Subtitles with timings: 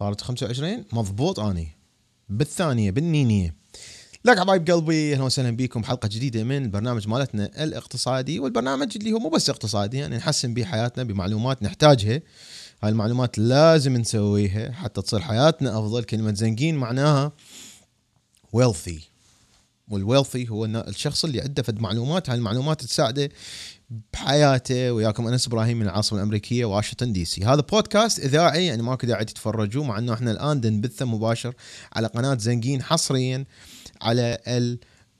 [0.00, 1.68] صارت 25 مضبوط أني.
[2.28, 3.54] بالثانية بالنينية.
[4.24, 9.18] لك حبايب قلبي أهلا وسهلا بكم بحلقه جديدة من البرنامج مالتنا الاقتصادي والبرنامج اللي هو
[9.18, 12.22] مو بس اقتصادي يعني نحسن به حياتنا بمعلومات نحتاجها.
[12.82, 16.04] هاي المعلومات لازم نسويها حتى تصير حياتنا أفضل.
[16.04, 17.32] كلمة زنقين معناها
[18.56, 19.00] wealthy.
[19.88, 22.30] وال wealthy هو الشخص اللي عنده فد معلومات.
[22.30, 23.28] هاي المعلومات تساعده
[24.12, 25.26] بحياته وياكم.
[25.26, 27.44] أنس إبراهيم من العاصمة الأمريكية واشنطن دي سي.
[27.44, 31.54] هذا بودكاست إذاعي يعني ماكو داعي تتفرجوا مع إنه إحنا الآن نبثه مباشر
[31.92, 33.44] على قناة زنقين حصريا
[34.02, 34.38] على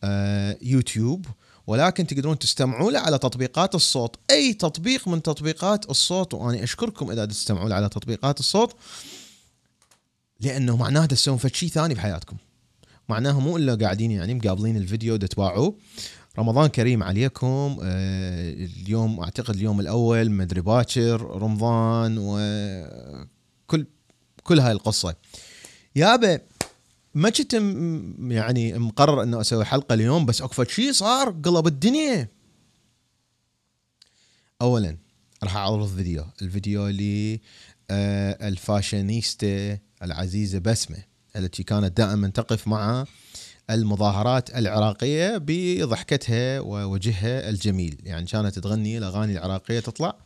[0.04, 1.26] اليوتيوب
[1.66, 4.16] ولكن تقدرون تستمعوا له على تطبيقات الصوت.
[4.30, 8.74] أي تطبيق من تطبيقات الصوت وأنا أشكركم إذا تستمعوا له على تطبيقات الصوت
[10.40, 12.36] لأنه معناه تسوون فد شيء ثاني بحياتكم.
[13.08, 15.74] معناها مو إلا قاعدين يعني مقابلين الفيديو تتابعوه
[16.38, 17.78] رمضان كريم عليكم.
[17.82, 23.86] آه اليوم أعتقد اليوم الأول مدري باكر رمضان وكل
[24.42, 25.14] كل هاي القصة.
[25.96, 26.40] يابا
[27.14, 27.54] ما كنت
[28.18, 32.28] يعني مقرر إنه أسوي حلقة اليوم بس اكو شيء صار قلب الدنيا.
[34.62, 34.96] اولا
[35.42, 36.24] راح أعرض فيديو.
[36.42, 37.40] الفيديو اللي
[37.90, 41.04] آه الفاشينيستا العزيزة بسمة
[41.36, 43.04] التي كانت دائما تقف مع
[43.70, 47.98] المظاهرات العراقية بضحكتها ووجهها الجميل.
[48.04, 50.16] يعني كانت تغني الأغاني العراقية تطلع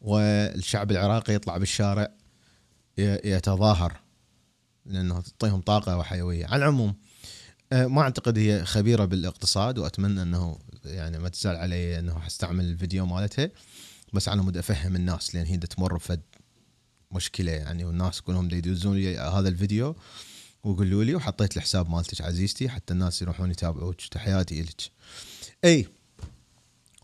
[0.00, 2.08] والشعب العراقي يطلع بالشارع
[2.98, 3.92] يتظاهر
[4.86, 6.46] لأنه تعطيهم طاقة وحيوية.
[6.46, 6.94] على العموم
[7.72, 13.50] ما أعتقد هي خبيرة بالاقتصاد وأتمنى أنه يعني ما تزعل علي أنه حستعمل الفيديو مالتها
[14.12, 16.20] بس على مود أفهم الناس لأن هي تمر بفد
[17.12, 19.96] مشكلة يعني والناس كلهم يدوزون لي هذا الفيديو.
[20.64, 24.90] وقولوا لي وحطيت الحساب مالتك عزيزتي حتى الناس يروحون يتابعوك تحياتي لك
[25.64, 25.88] إي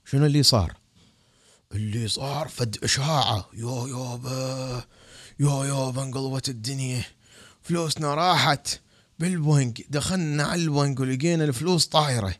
[0.04, 0.76] شنو اللي صار؟
[1.74, 3.48] اللي صار فد أشاعة.
[3.54, 4.84] يا يابا
[5.40, 7.04] يا يابا انقلبت الدنيا.
[7.62, 8.80] فلوسنا راحت
[9.18, 9.86] بالبنك.
[9.90, 12.34] دخلنا على البنك ولقينا الفلوس طايرة.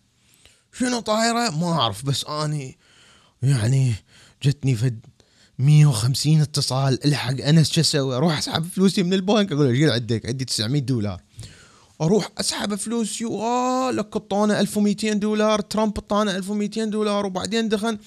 [0.73, 2.79] شنو طايرة؟ ما أعرف بس أني
[3.43, 3.95] يعني
[4.43, 5.07] جتني فد
[5.59, 10.27] 150 اتصال الحق انس شو أسوي؟ أروح أسحب فلوسي من البنك أقول له إيش عندك؟
[10.27, 11.23] عندي 900 دولار
[12.01, 17.99] أروح أسحب فلوسي واه لك الطانة 1200 دولار ترامب الطانة 1200 دولار وبعدين دخل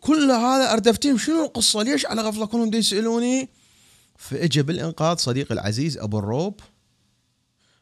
[0.00, 3.48] كل هذا أردفتهم شنو القصة؟ ليش على غفلة كلهم يسألوني؟
[4.16, 6.60] فاجى بالانقاذ صديقي العزيز أبو الروب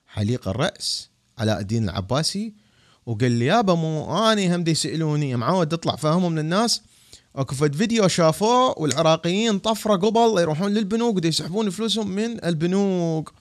[0.07, 2.55] حليق الرأس علاء الدين العباسي
[3.07, 6.83] وقال لي يابا مو آني هم يسألوني معود اطلع فاهمه من الناس
[7.37, 13.33] اكو فد فيديو شافوه والعراقيين طفرة قبل يروحون للبنوك ودي يسحبون فلوسهم من البنوك.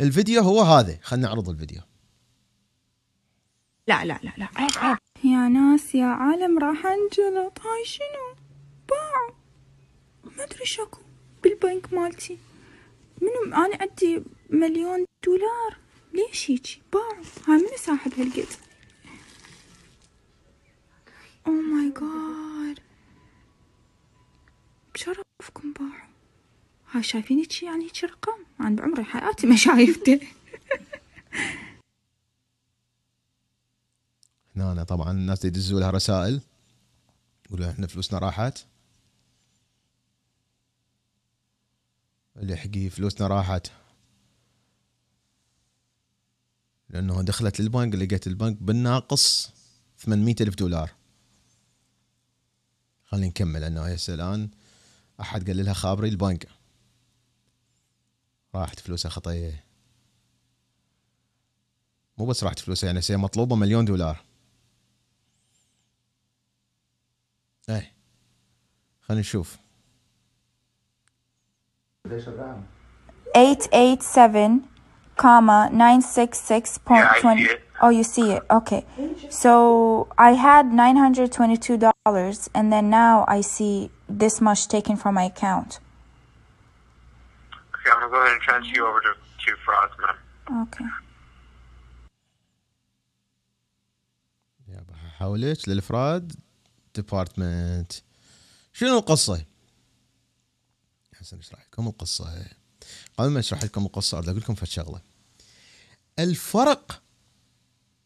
[0.00, 0.98] الفيديو هو هذا.
[1.02, 1.80] خلينا نعرض الفيديو.
[3.88, 4.48] لا لا لا لا.
[4.56, 8.34] عيب عيب يا ناس يا عالم راح أنجلط هاي شنو؟
[8.88, 9.34] باعوا.
[10.36, 10.98] ما أدري شكو
[11.42, 12.38] بالبنك مالتي.
[13.22, 15.76] منو؟ أنا عندي مليون دولار.
[16.14, 17.24] ليش هيجي باعوا.
[17.48, 18.46] هاي منو ساحب هالقد؟
[21.46, 22.87] oh my God
[24.98, 26.08] بشرفكم باعوا
[26.92, 30.20] هاي شايفين هيك يعني هيك رقم؟ أنا بعمري حياتي ما شايفته
[34.56, 36.40] هنا أنا طبعا الناس يدزوا لها رسائل.
[37.46, 38.58] يقولوا إحنا فلوسنا راحت.
[42.36, 43.66] اللي حقي فلوسنا راحت.
[46.88, 49.52] لأنه دخلت البنك لقيت البنك بالناقص
[49.98, 50.90] 800 ألف دولار.
[53.04, 54.50] خلينا نكمل انه هسه الآن
[55.20, 56.48] أحد قال لها خابري البنك.
[58.54, 59.64] راحت فلوسها خطيه
[62.18, 64.20] مو بس راحت فلوسها يعني هي مطلوبة مليون دولار.
[67.68, 67.92] إيه.
[69.02, 69.56] خلينا نشوف.
[73.34, 74.62] 887
[75.16, 77.60] comma 966 point Yeah, I 20 see it.
[77.82, 77.90] oh.
[77.90, 78.42] You see it.
[78.50, 78.84] Okay.
[79.30, 81.94] So i had 922 dollars
[82.54, 85.80] and then now i see this much taken from my account.
[87.74, 89.12] Okay, I'm gonna go ahead and transfer you over to,
[89.44, 90.64] to frauds, ma'am.
[90.64, 90.84] okay.
[95.18, 96.32] حولك للإفراد
[96.94, 97.92] ديبارتمنت
[98.72, 99.44] شنو القصة؟
[101.14, 102.46] حسن اشرح لكم القصة؟
[103.18, 105.00] قبل ما أشرح لكم القصة أريد أقول لكم فد شغلة.
[106.18, 107.02] الفرق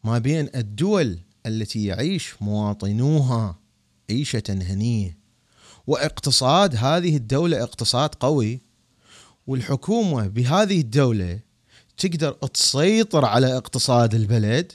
[0.04, 3.61] ما بين الدول التي يعيش مواطنوها
[4.12, 5.18] عيشه هنية.
[5.86, 8.60] واقتصاد هذه الدولة اقتصاد قوي.
[9.46, 11.40] والحكومة بهذه الدولة
[11.96, 14.72] تقدر تسيطر على اقتصاد البلد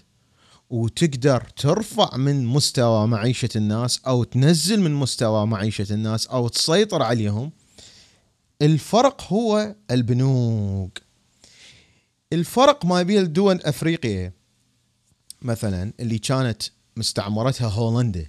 [0.69, 7.51] وتقدر ترفع من مستوى معيشة الناس أو تنزل من مستوى معيشة الناس أو تسيطر عليهم.
[8.61, 10.99] الفرق هو البنوك.
[12.33, 14.33] الفرق ما بين دول افريقيا
[15.41, 16.63] مثلا اللي كانت
[16.97, 18.27] مستعمرتها هولندا.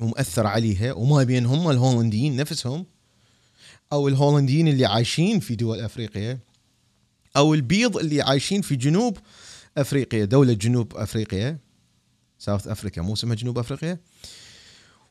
[0.00, 2.86] ومؤثر عليها وما بين هم الهولنديين نفسهم
[3.92, 6.38] أو الهولنديين اللي عايشين في دول أفريقيا
[7.36, 9.18] أو البيض اللي عايشين في جنوب
[9.78, 11.58] أفريقيا دولة جنوب أفريقيا
[12.38, 13.98] ساوث افريقيا مو اسمها جنوب أفريقيا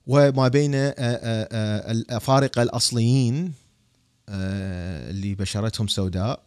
[0.07, 3.53] وما بين آه، آه، آه، الافارقه الأصليين
[4.29, 6.43] اللي بشرتهم سوداء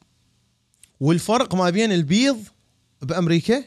[1.01, 2.39] والفرق ما بين البيض
[3.03, 3.65] بأمريكا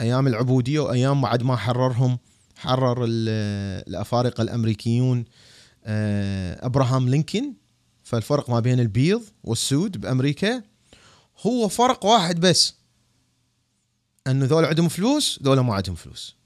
[0.00, 2.18] أيام العبودية وأيام بعد ما حررهم
[2.60, 5.24] حرر ال- الأفارقة الأمريكيون
[5.84, 7.54] آه، أبراهام لينكولن
[8.02, 10.62] فالفرق ما بين البيض والسود بأمريكا
[11.46, 12.74] هو فرق واحد بس
[14.26, 16.36] أنه ذولا عندهم فلوس ذولا ما عندهم فلوس.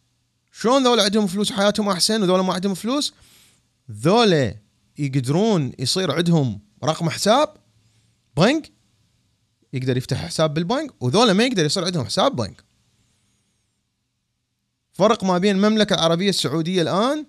[0.52, 3.14] شلون ذولا عندهم فلوس حياتهم أحسن وذولا ما عندهم فلوس؟
[3.90, 4.54] ذولا
[4.98, 7.54] يقدرون يصير عندهم رقم حساب
[8.36, 8.72] بنك
[9.72, 12.64] يقدر يفتح حساب بالبنك وذولا ما يقدر يصير عندهم حساب بنك.
[14.94, 17.26] فرق ما بين المملكة العربية السعودية الآن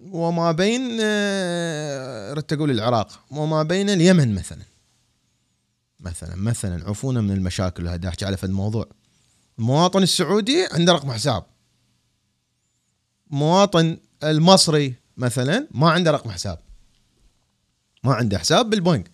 [0.00, 4.62] وما بين آه، ردت أقول العراق وما بين اليمن مثلا.
[6.00, 8.86] مثلا مثلا عفونا من المشاكل هذا أحكي على في الموضوع
[9.58, 11.44] المواطن السعودي عنده رقم حساب.
[13.30, 16.58] مواطن المصري مثلا ما عنده رقم حساب.
[18.04, 19.10] ما عنده حساب بالبنك.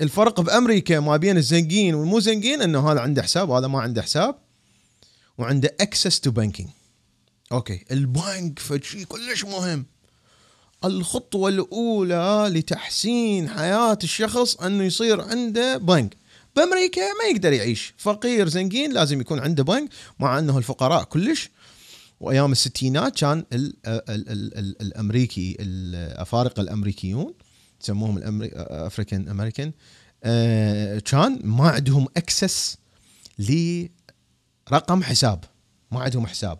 [0.00, 4.43] الفرق بأمريكا ما بين الزنقين والمو زنقين إنه هذا عنده حساب وهذا ما عنده حساب.
[5.38, 6.68] وعنده access to banking
[7.52, 7.84] okay.
[7.90, 9.86] البنك فشي كلش مهم.
[10.84, 16.16] الخطوة الأولى لتحسين حياة الشخص أنه يصير عنده بنك
[16.56, 17.94] بأمريكا ما يقدر يعيش.
[17.96, 19.88] فقير زنقين لازم يكون عنده بنك
[20.18, 21.50] مع أنه الفقراء كلش.
[22.20, 27.34] وأيام الستينات كان ال ال ال ال الأمريكي الأفارقة الأمريكيون
[27.82, 29.72] يسموهم ال African American
[30.24, 32.76] آه، كان ما عندهم access
[34.70, 35.44] لرقم حساب.
[35.90, 36.58] ما عندهم حساب.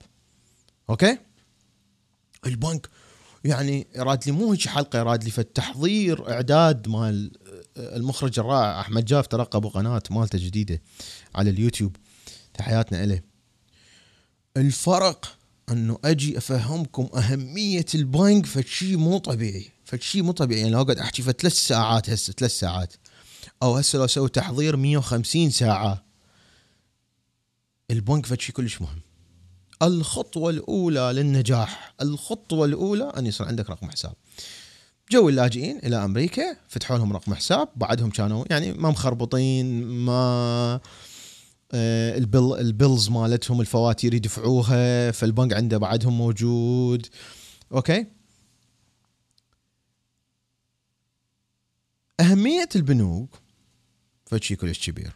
[0.91, 1.19] okay؟
[2.47, 2.89] البنك
[3.45, 7.33] يعني يراد لي مو هيك حلقة يراد لي في التحضير إعداد مال
[7.77, 10.83] المخرج الرائع أحمد جاف ترقبوا قناة مالته جديدة
[11.35, 11.97] على اليوتيوب.
[12.55, 13.21] تحياتنا له
[14.57, 15.39] الفرق
[15.71, 19.71] إنه أجي أفهمكم أهمية البنك فشي مو طبيعي.
[19.85, 20.61] فشي مو طبيعي.
[20.61, 22.95] يعني لو اقعد أحكي في ثلاث ساعات هسه ثلاث ساعات.
[23.63, 26.04] أو هسه لو أسوي تحضير 150 ساعة.
[27.91, 29.01] البنك فشي كلش مهم.
[29.83, 34.15] الخطوة الأولى للنجاح الخطوة الأولى أن يصير عندك رقم حساب.
[35.11, 40.81] جو اللاجئين إلى أمريكا فتحوا لهم رقم حساب بعدهم كانوا يعني ما مخربطين ما
[41.73, 47.07] آه، البل ال bills مالتهم الفواتير يدفعوها فالبنك عنده بعدهم موجود.
[47.73, 48.07] okay؟
[52.21, 53.39] أهمية البنوك
[54.27, 55.13] فشي كلش كبير.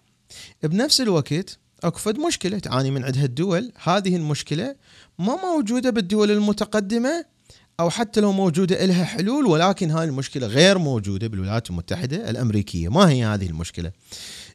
[0.63, 4.77] بنفس الوقت أكو فد مشكلة تعاني من عندها الدول هذه المشكلة
[5.19, 7.25] ما موجودة بالدول المتقدمة
[7.81, 12.89] أو حتى لو موجودة لها حلول ولكن هاي المشكلة غير موجودة بالولايات المتحدة الأمريكية.
[12.89, 13.93] ما هي هذه المشكلة؟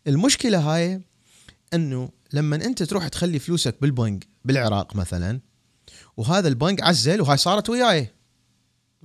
[0.08, 1.02] المشكلة هاي
[1.74, 5.40] إنه لما أنت تروح تخلي فلوسك بالبنك بالعراق مثلا
[6.18, 8.14] وهذا البنك عزل وهاي صارت وياي.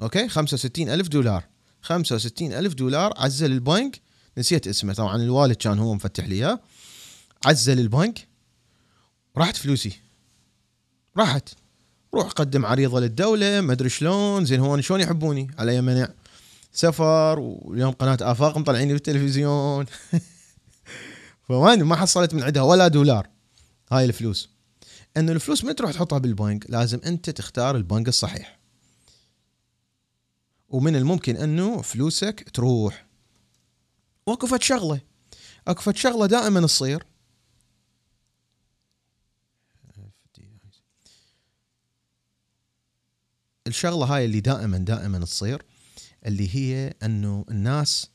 [0.02, 1.44] أوكي؟ 65 ألف دولار.
[1.82, 4.00] 65 ألف دولار عزل البنك.
[4.38, 6.60] نسيت اسمه طبعا الوالد كان هو مفتح لي إياه.
[7.44, 8.28] عزل البنك
[9.36, 10.00] راحت فلوسي.
[11.16, 11.48] راحت.
[12.14, 15.50] روح قدم عريضة للدولة ما أدري شلون زين هون شلون يحبوني.
[15.58, 16.08] على منع.
[16.72, 19.86] سفر واليوم قناة آفاق مطلعيني بالتلفزيون.
[21.48, 23.28] فما ما حصلت من عندها ولا دولار.
[23.92, 24.48] هاي الفلوس.
[25.16, 28.58] إنه الفلوس من تروح تحطها بالبنك لازم أنت تختار البنك الصحيح.
[30.68, 33.06] ومن الممكن إنه فلوسك تروح.
[34.26, 35.00] فد شغلة.
[35.78, 37.07] فد شغلة دائما تصير.
[43.68, 45.62] الشغلة هاي اللي دائما دائما تصير
[46.26, 48.10] اللي هي إنه الناس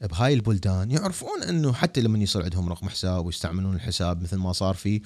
[0.00, 4.74] بهاي البلدان يعرفون إنه حتى لما يصير عندهم رقم حساب ويستعملون الحساب مثل ما صار
[4.74, 5.02] في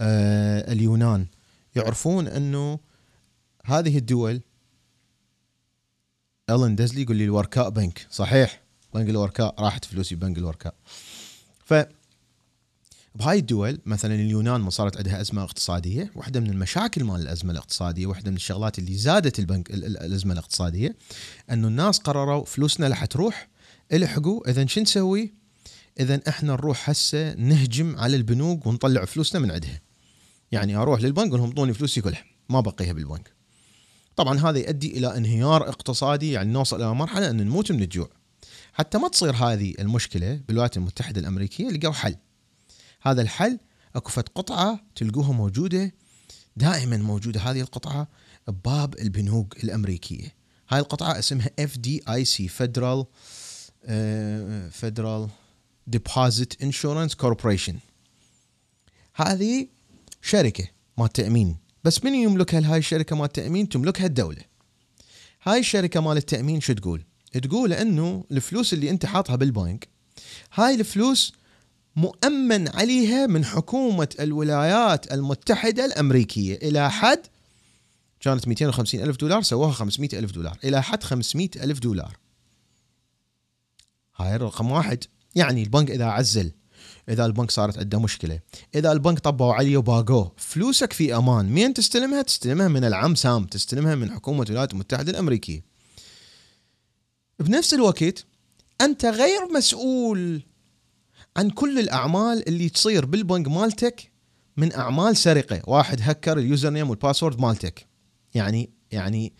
[0.00, 1.26] آه اليونان
[1.76, 2.78] يعرفون إنه
[3.64, 4.40] هذه الدول
[6.50, 8.62] الن دزلي يقول لي الوركاء بنك صحيح؟
[8.94, 10.74] بنك الوركاء راحت فلوسي بنك الوركاء.
[11.64, 11.74] ف
[13.14, 18.06] بهاي الدول مثلا اليونان ما صارت عندها أزمة اقتصادية، واحدة من المشاكل مال الأزمة الاقتصادية،
[18.06, 20.96] واحدة من الشغلات اللي زادت البنك ال- ال- الأزمة الاقتصادية
[21.50, 23.48] أنه الناس قرروا فلوسنا راح تروح
[23.92, 25.34] الحقوا اذا شو نسوي؟
[26.00, 29.80] اذا إحنا نروح هسه نهجم على البنوك ونطلع فلوسنا من عندها.
[30.52, 33.32] يعني أروح للبنك لهم أعطوني فلوسي كلها ما بقيها بالبنك.
[34.16, 38.08] طبعا هذا يؤدي إلى انهيار اقتصادي يعني نوصل إلى مرحلة أن نموت من الجوع
[38.72, 42.16] حتى ما تصير هذه المشكلة بالولايات المتحدة الأمريكية لقوا حل
[43.06, 43.58] هذا الحل.
[43.94, 45.94] أكو فد قطعة تلقوها موجودة
[46.56, 48.08] دائما موجودة هذه القطعة
[48.48, 50.34] بباب البنوك الأمريكية.
[50.68, 53.04] هاي القطعة اسمها FDIC Federal
[54.70, 55.28] Federal
[55.86, 57.78] Deposit Insurance Corporation
[59.14, 59.68] هذه
[60.22, 60.68] شركة
[60.98, 61.56] مال تأمين.
[61.84, 64.42] بس من يملكها هاي الشركة مال التامين تملكها الدولة.
[65.42, 67.04] هاي الشركة مال التأمين شو تقول؟
[67.42, 69.88] تقول إنه الفلوس اللي أنت حاطها بالبنك
[70.54, 71.32] هاي الفلوس
[71.96, 76.54] مؤمن عليها من حكومة الولايات المتحدة الأمريكية.
[76.54, 77.20] إلى حد
[78.20, 80.58] كانت 250 ألف دولار سووها 500 ألف دولار.
[80.64, 82.16] إلى حد 500 ألف دولار.
[84.16, 85.04] هاي رقم واحد.
[85.34, 86.52] يعني البنك إذا عزل
[87.08, 88.40] إذا البنك صارت عنده مشكلة
[88.74, 91.46] إذا البنك طبوا عليه وباقوه فلوسك في أمان.
[91.46, 95.64] مين تستلمها؟ تستلمها من العم سام تستلمها من حكومة الولايات المتحدة الأمريكية.
[97.38, 98.26] بنفس الوقت
[98.80, 100.42] أنت غير مسؤول
[101.36, 104.12] عن كل الأعمال اللي تصير بالبنك مالتك
[104.56, 105.62] من أعمال سرقة.
[105.66, 107.86] واحد هكر ال username وال password مالتك.
[108.34, 109.32] يعني يعني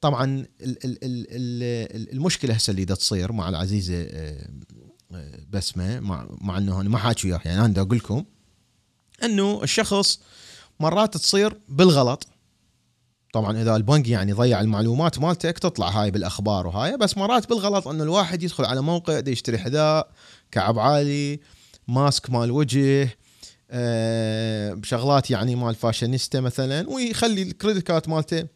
[0.00, 0.24] طبعا
[0.60, 4.48] ال ال ال المشكلة هسه اللي دا تصير مع العزيزة آه،
[5.12, 8.24] آه، بسمة مع, مع إنه أنا ما حاكي وياه يعني أنا أقول لكم
[9.24, 10.20] إنه الشخص
[10.80, 12.28] مرات تصير بالغلط.
[13.32, 18.02] طبعا إذا البنك يعني ضيع المعلومات مالتك تطلع هاي بالأخبار وهاي بس مرات بالغلط إنه
[18.02, 20.10] الواحد يدخل على موقع دي يشتري حذاء
[20.50, 21.40] كعب عالي
[21.88, 23.16] ماسك مال وجه
[24.74, 28.46] بشغلات يعني مال فاشينيستا مثلا ويخلي ال credit card مالته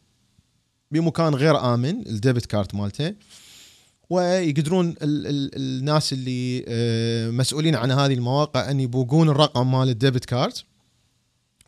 [0.91, 3.15] بمكان غير آمن ال debit card مالته.
[4.11, 9.95] ويقدرون ال ال الناس اللي أه مسؤولين عن هذه المواقع إن يبوقون الرقم مال ال
[9.95, 10.65] debit card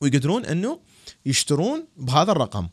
[0.00, 0.78] ويقدرون إنه
[1.26, 2.68] يشترون بهذا الرقم.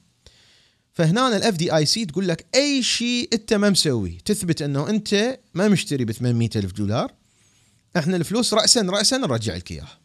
[0.94, 4.18] فهنا ال FDIC تقول لك أي شيء أنت ما مسوي.
[4.26, 7.12] تثبت أنه أنت ما مشتري ب 800 ألف دولار.
[7.98, 10.00] إحنا الفلوس راسا راسا نرجع لك اياها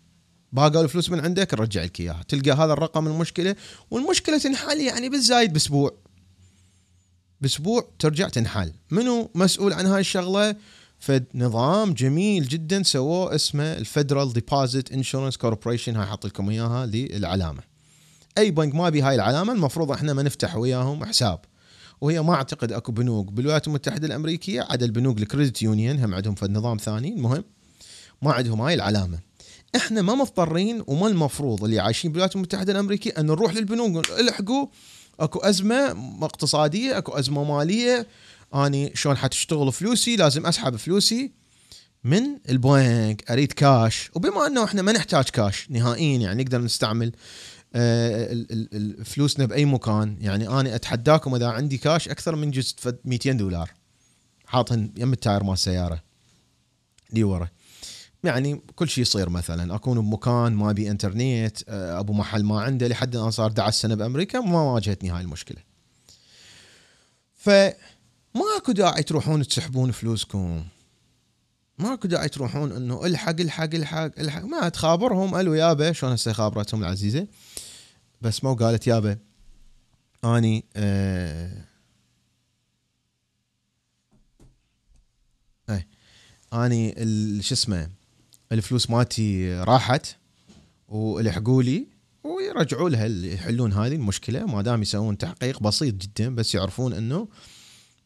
[0.53, 3.57] باقوا الفلوس من عندك نرجع لك اياها تلقى هذا الرقم المشكلة.
[3.91, 5.95] والمشكلة تنحل يعني بالزايد بأسبوع.
[7.41, 8.73] بأسبوع ترجع تنحل.
[8.91, 10.57] منو مسؤول عن هاي الشغلة؟
[10.99, 16.87] فد نظام جميل جدا سووه اسمه ال Federal Deposit Insurance Corporation هاي حاط لكم إياها
[16.87, 17.68] للعلامة.
[18.39, 21.41] أي بنك ما بي هاي العلامة المفروض إحنا ما نفتح وياهم حساب.
[22.01, 26.35] وهي ما أعتقد أكو بنوك بالولايات المتحدة الأمريكية عدا البنوك ال credit union هم عندهم
[26.35, 27.45] فد نظام ثاني المهم
[28.23, 29.19] ما عندهم هاي العلامة.
[29.77, 34.67] إحنا ما مضطرين وما المفروض اللي عايشين بالولايات المتحدة الأمريكية ان نروح للبنوك الحقوا
[35.21, 38.07] أكو أزمة اقتصادية أكو أزمة مالية.
[38.55, 41.33] أني شلون حتشتغل فلوسي؟ لازم أسحب فلوسي
[42.05, 47.13] من البنك أريد كاش وبما إنه إحنا ما نحتاج كاش نهائيا يعني نقدر نستعمل
[49.05, 50.17] فلوسنا بأي مكان.
[50.21, 53.71] يعني أنا أتحداكم إذا عندي كاش أكثر من جزء 200 دولار.
[54.47, 56.03] حاطهن يم التاير مال السياره
[57.13, 57.49] لي ورا.
[58.25, 59.75] يعني كل شيء يصير مثلا.
[59.75, 63.95] أكون بمكان ما بي إنترنت آه، أبو محل ما عنده لحد الآن صار 11 سنة
[63.95, 65.59] بأمريكا ما واجهتني هاي المشكلة.
[67.35, 67.75] فما
[68.59, 70.65] أكو داعي تروحون تسحبون فلوسكم.
[71.79, 74.45] ماكو داعي تروحون إنه الحق الحق الحق الحق.
[74.45, 75.35] ما تخابرهم.
[75.35, 77.27] ألو يابا شلون هسه خابرتهم العزيزة؟
[78.21, 79.19] بس مو قالت يابا
[80.25, 81.65] آني آه
[85.71, 85.87] اي
[86.53, 86.95] آني
[87.43, 87.89] شو اسمه
[88.53, 90.07] الفلوس مالتي راحت
[90.89, 91.87] والحقوا لي
[92.25, 94.47] ويرجعوا لها يحلون هذه المشكلة.
[94.47, 97.29] ما دام يسوون تحقيق بسيط جدا بس يعرفون إنه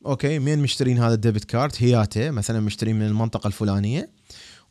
[0.07, 4.11] okay مين مشترين هذا ال debit card هياته مثلا مشترين من المنطقة الفلانية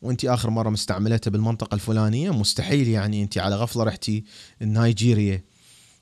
[0.02, 4.24] وأنت آخر مرة مستعملته بالمنطقة الفلانية مستحيل يعني أنت على غفلة رحتي
[4.62, 5.42] نيجيريا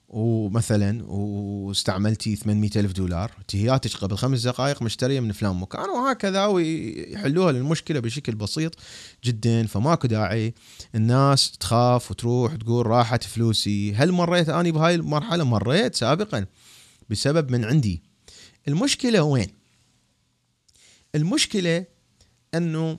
[0.08, 7.52] ومثلا واستعملتي 800 ألف دولار تهياتك قبل خمس دقائق مشترية من فلان مكان وهكذا ويحلوها
[7.52, 8.74] للمشكلة بشكل بسيط
[9.24, 9.66] جدا.
[9.66, 10.54] فماكو داعي
[10.94, 13.94] الناس تخاف وتروح تقول راحت فلوسي.
[13.94, 16.46] هل مريت؟ أنا بهاي المرحلة مريت سابقا
[17.10, 18.09] بسبب من عندي.
[18.68, 19.48] المشكلة وين؟
[21.14, 21.84] المشكلة
[22.54, 22.98] أنه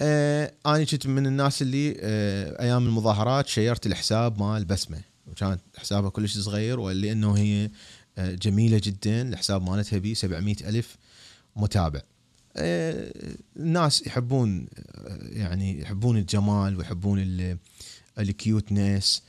[0.00, 6.10] آه أنا كنت من الناس اللي آه أيام المظاهرات شيرت الحساب مال بسمة وكانت حسابها
[6.10, 7.70] كلش صغير واللي انه هي
[8.18, 10.96] آه جميلة جدا الحساب مالتها بي 700 ألف
[11.56, 12.00] متابع.
[12.56, 13.12] آه
[13.56, 17.18] الناس يحبون آه يعني يحبون الجمال ويحبون
[18.18, 19.22] ال cuteness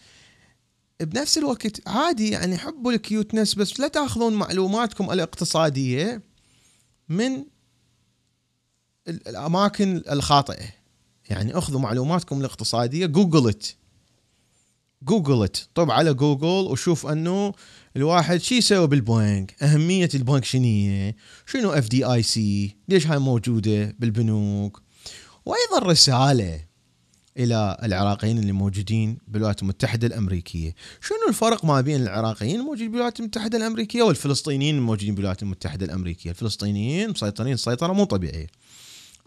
[1.01, 6.21] بنفس الوقت عادي يعني حبوا ال cuteness بس لا تاخذون معلوماتكم الاقتصادية
[7.09, 7.45] من
[9.07, 10.65] الأماكن الخاطئة.
[11.29, 13.75] يعني أخذوا معلوماتكم الاقتصادية جوجلت
[15.03, 17.53] جوجلت طب على جوجل وشوف أنه
[17.95, 21.13] الواحد شو يسوي بالبنك أهمية البنك شنو
[21.45, 24.81] شنو FDIC ليش هاي موجودة بالبنوك؟
[25.45, 26.66] وأيضا رسالة.
[27.37, 30.75] إلى العراقيين اللي موجودين بالولايات المتحدة الأمريكية.
[31.01, 37.09] شنو الفرق ما بين العراقيين الموجودين بالولايات المتحدة الأمريكية والفلسطينيين الموجودين بالولايات المتحدة الأمريكية؟ الفلسطينيين
[37.09, 38.47] مسيطرين سيطرة مو طبيعية.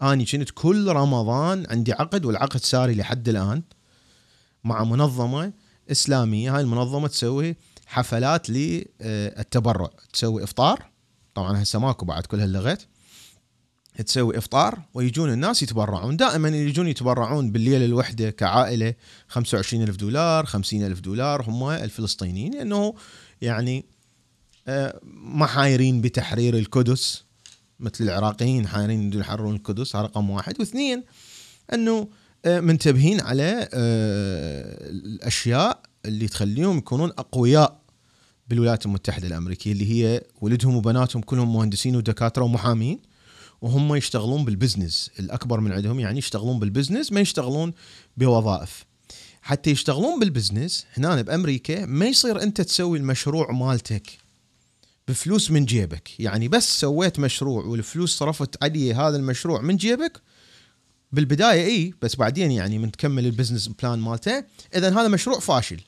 [0.01, 3.63] أني كنت كل رمضان عندي عقد والعقد ساري لحد الآن
[4.63, 5.53] مع منظمة
[5.91, 6.55] إسلامية.
[6.55, 10.91] هاي المنظمة تسوي حفلات للتبرع تسوي إفطار.
[11.35, 12.87] طبعا هسه ماكو بعد كل هاللغت
[14.05, 16.17] تسوي إفطار ويجون الناس يتبرعون.
[16.17, 18.93] دائما يجون يتبرعون بالليلة الوحدة كعائلة
[19.27, 22.93] 25 ألف دولار 50 ألف دولار هم الفلسطينيين لأنه
[23.41, 23.85] يعني
[24.67, 27.23] آه، ما حايرين بتحرير القدس
[27.79, 30.59] مثل العراقيين حايرين يحررون القدس رقم واحد.
[30.59, 31.03] واثنين
[31.73, 32.07] أنه
[32.45, 37.81] آه، منتبهين على آه، الأشياء اللي تخليهم يكونون أقوياء
[38.47, 42.99] بالولايات المتحدة الأمريكية اللي هي ولدهم وبناتهم كلهم مهندسين ودكاترة ومحامين.
[43.61, 45.11] وهم يشتغلون بال business.
[45.19, 47.73] الأكبر من عندهم يعني يشتغلون بال business ما يشتغلون
[48.17, 48.85] بوظائف.
[49.41, 54.17] حتى يشتغلون بال business هنا بأمريكا ما يصير أنت تسوي المشروع مالتك
[55.07, 56.19] بفلوس من جيبك.
[56.19, 60.21] يعني بس سويت مشروع والفلوس صرفت عليه هذا المشروع من جيبك
[61.11, 64.43] بالبداية إي بس بعدين يعني من تكمل ال business plan مالته.
[64.75, 65.81] إذا هذا مشروع فاشل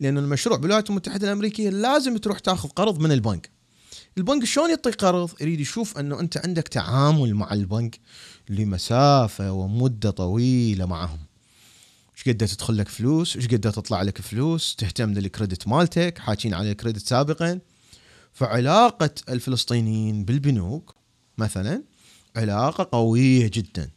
[0.00, 3.53] لأن المشروع بالولايات المتحدة الأمريكية لازم تروح تاخذ قرض من البنك.
[4.18, 8.00] البنك شلون يعطي قرض؟ يريد يشوف أنه أنت عندك تعامل مع البنك
[8.48, 11.18] لمسافة ومدة طويلة معهم.
[12.16, 16.54] إيش قد تدخل لك فلوس؟ إيش قد تطلع لك فلوس؟ تهتم لل credit مالتك حاكين
[16.54, 17.60] على ال credit سابقا.
[18.32, 20.94] فعلاقة الفلسطينيين بالبنوك
[21.38, 21.82] مثلا
[22.36, 23.90] علاقة قوية جدا.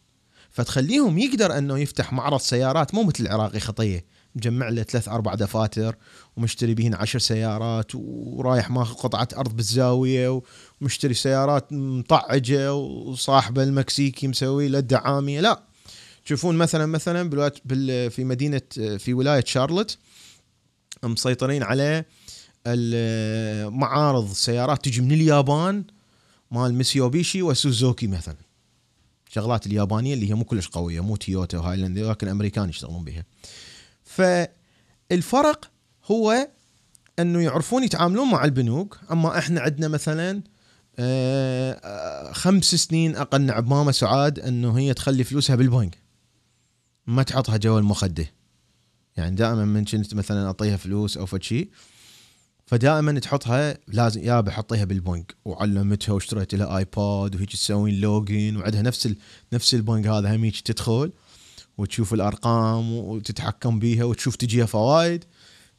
[0.49, 4.05] فتخليهم يقدر أنه يفتح معرض سيارات مو مثل العراقي خطية.
[4.37, 5.95] مجمع له ثلاث أربع دفاتر
[6.37, 10.41] ومشتري بهن عشر سيارات ورايح ماخذ قطعة أرض بالزاوية
[10.81, 15.41] ومشتري سيارات مطعجة وصاحبه المكسيكي مسوي له الدعامية.
[15.41, 15.63] لا
[16.25, 18.61] تشوفون مثلا مثلا بالوقت بال في مدينة
[18.97, 19.97] في ولاية شارلوت
[21.03, 22.05] مسيطرين على
[23.69, 25.83] معارض سيارات تجي من اليابان
[26.51, 28.35] مال ميتسوبيشي وسوزوكي مثلا.
[29.29, 33.23] شغلات اليابانية اللي هي مو كلش قوية مو تويوتا وهايلاندر لكن الامريكان يشتغلون بها.
[34.17, 35.71] فالفرق
[36.05, 36.47] هو
[37.19, 40.41] أنه يعرفون يتعاملون مع البنوك أما إحنا عندنا مثلا
[40.99, 45.97] آه، خمس سنين اقنع بماما سعاد أنه هي تخلي فلوسها بالبنك.
[47.07, 48.25] ما تحطها جوا المخده
[49.17, 51.67] يعني دائما من كنت مثلا أعطيها فلوس أو فد
[52.65, 55.35] فدائما تحطها لازم يا بحطيها بالبنك.
[55.45, 59.15] وعلمتها واشتريت لها آيباد وهيك تسوين login وعندها نفس ال...
[59.53, 61.11] نفس البنك هذا هم تدخل.
[61.77, 65.23] وتشوف الأرقام وتتحكم بيها وتشوف تجيها فوائد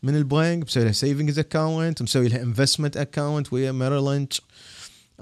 [0.03, 4.43] من البنك مسوي لها savings account مسوي لها investment account ويا ميرل لينش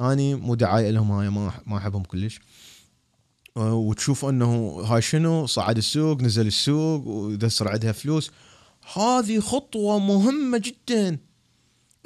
[0.01, 2.41] أني مو دعاية لهم هاي ما ما أحبهم كلش.
[3.57, 8.31] وتشوف إنه هاي شنو؟ صعد السوق نزل السوق ودسر عندها فلوس.
[8.97, 11.19] هذه خطوة مهمة جدا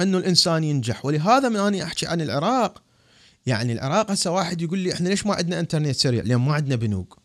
[0.00, 1.04] إنه الإنسان ينجح.
[1.04, 2.83] ولهذا من أني أحكي عن العراق.
[3.46, 6.76] يعني العراق هسه واحد يقول لي إحنا ليش ما عندنا إنترنت سريع؟ لأن ما عندنا
[6.76, 7.19] بنوك.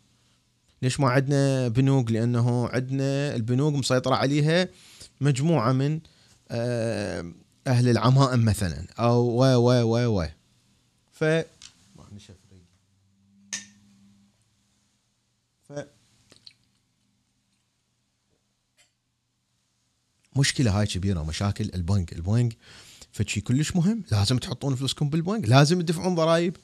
[0.82, 4.68] ليش ما عندنا بنوك؟ لأنه عندنا البنوك مسيطرة عليها
[5.20, 6.00] مجموعة من
[6.50, 7.32] آه،
[7.66, 10.26] أهل العمائم مثلا أو و و و و.
[11.12, 11.24] ف
[20.36, 22.12] مشكلة هاي كبيرة مشاكل البنك.
[22.12, 22.56] البنك
[23.12, 26.56] فشي كلش مهم لازم تحطون فلوسكم بالبنك لازم تدفعون ضرائب.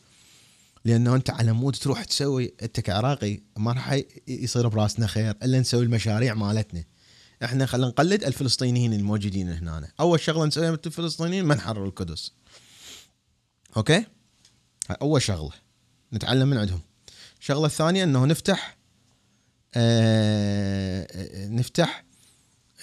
[0.85, 5.85] لأنه أنت على مود تروح تسوي انت كعراقي ما راح يصير براسنا خير إلا نسوي
[5.85, 6.85] المشاريع مالتنا.
[7.45, 12.33] إحنا خلينا نقلد الفلسطينيين الموجودين هنا أول شغلة نسويها مثل الفلسطينيين ما نحرر القدس.
[13.77, 14.05] Okay?
[14.89, 15.53] هاي أول شغلة.
[16.13, 16.81] نتعلم من عندهم.
[17.41, 18.77] الشغله الثانية إنه نفتح
[19.75, 22.05] آه نفتح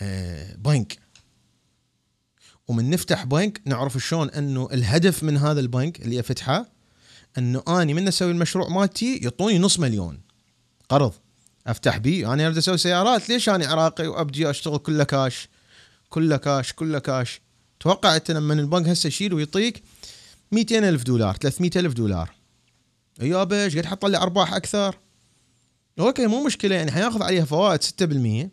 [0.01, 0.99] آه بنك.
[2.67, 6.78] ومن نفتح بنك نعرف شلون إنه الهدف من هذا البنك اللي فتحة
[7.37, 10.19] إنه أني من أسوي المشروع مالتي يعطوني نص مليون.
[10.89, 11.13] قرض.
[11.67, 13.29] أفتح بيه أنا أريد أسوي سيارات.
[13.29, 15.49] ليش أنا عراقي وابدي أشتغل كله كاش
[16.09, 17.41] كله كاش كله كاش
[17.79, 19.83] توقع إنت لما البنك هسه يشيل ويعطيك
[20.51, 22.29] 200 ألف دولار 300 ألف دولار.
[23.21, 24.95] يابا إيش قد حط لي أرباح أكثر؟
[25.99, 26.75] okay مو مشكلة.
[26.75, 28.49] يعني حياخذ عليها فوائد 6%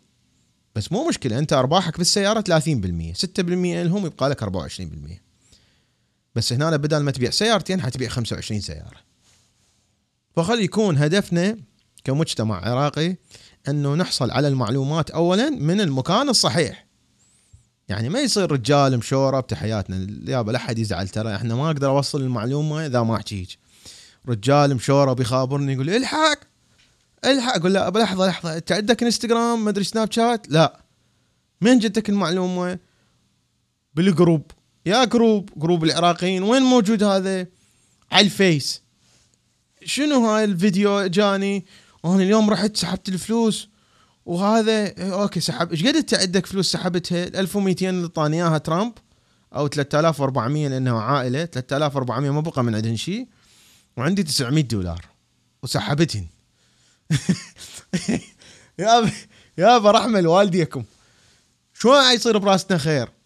[0.75, 1.39] بس مو مشكلة.
[1.39, 5.26] أنت أرباحك بالسيارة 30% 6% لهم يبقى لك 24%
[6.35, 8.97] بس هنا بدل ما تبيع سيارتين حتبيع 25 سيارة.
[10.35, 11.57] فخلي يكون هدفنا
[12.03, 13.15] كمجتمع عراقي
[13.67, 16.87] أنه نحصل على المعلومات اولا من المكان الصحيح.
[17.87, 22.21] يعني ما يصير رجال مشورة بتحياتنا يابا لا حد يزعل ترى إحنا ما أقدر أوصل
[22.21, 23.57] المعلومة إذا ما احكي هيك
[24.27, 26.39] رجال مشورة بيخابرني يقول إلحق
[27.25, 30.81] إلحق أقول له لحظة لحظة أنت عندك إنستغرام ما أدري سناب شات؟ لا.
[31.61, 32.79] من جتك المعلومة؟
[33.93, 34.51] بال group.
[34.87, 37.47] يا group؟ group العراقيين وين موجود هذا؟
[38.11, 38.81] على الفيس.
[39.85, 41.65] شنو هاي الفيديو جاني؟
[42.03, 43.69] وأنا اليوم رحت سحبت الفلوس.
[44.25, 48.93] وهذا okay سحب إيش قد انت عندك فلوس سحبتها؟ ال 1200 اللي طاني اياها ترامب
[49.55, 51.45] أو 3400 لأنه عائلة.
[51.45, 53.27] 3400 ما بقى من عندهم شيء.
[53.97, 55.05] وعندي 900 دولار.
[55.63, 56.25] وسحبتهن.
[58.79, 59.11] يابا
[59.57, 60.83] يابا رحمه لوالديكم.
[61.73, 63.16] شلون يصير براسنا خير؟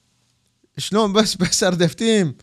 [0.78, 2.36] شلون بس بس اردفتيم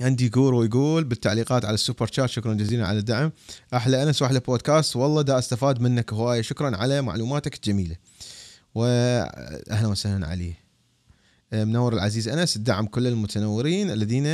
[0.00, 3.32] عندي جورو يقول بالتعليقات على السوبر شات شكرا جزيلا على الدعم.
[3.74, 4.96] أحلى أنس وأحلى بودكاست.
[4.96, 6.42] والله دا أستفاد منك هواية.
[6.42, 7.96] شكرا على معلوماتك الجميلة.
[8.74, 10.54] واهلا وسهلا علي.
[11.52, 14.26] منور العزيز أنس الدعم كل المتنورين الذين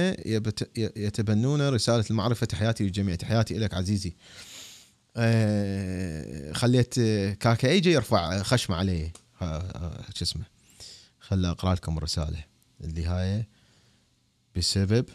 [0.77, 2.47] يتبنون رسالة المعرفة.
[2.47, 3.14] تحياتي للجميع.
[3.14, 4.16] تحياتي لك عزيزي.
[5.16, 6.95] آه، خليت
[7.40, 10.42] كاكا ايجي يرفع خشمه علي ها- ها- شو اسمه.
[11.21, 12.52] خل اقرا لكم الرسالة.
[12.83, 13.47] اللي هاي
[14.57, 15.07] بسبب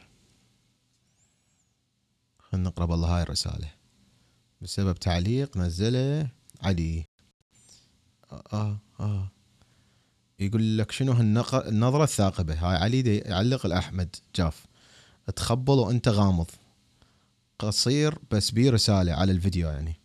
[2.40, 3.72] خلينا نقرا بالله هاي الرسالة.
[4.62, 6.30] بسبب تعليق نزله
[6.62, 7.06] علي.
[8.32, 9.32] آه, آه آه.
[10.40, 11.12] يقول لك شنو
[11.54, 14.66] النظرة الثاقبة؟ هاي علي دي يعلق الأحمد جاف.
[15.36, 16.48] تخبل وأنت غامض.
[17.60, 19.96] قصير بس بيه رسالة على الفيديو يعني.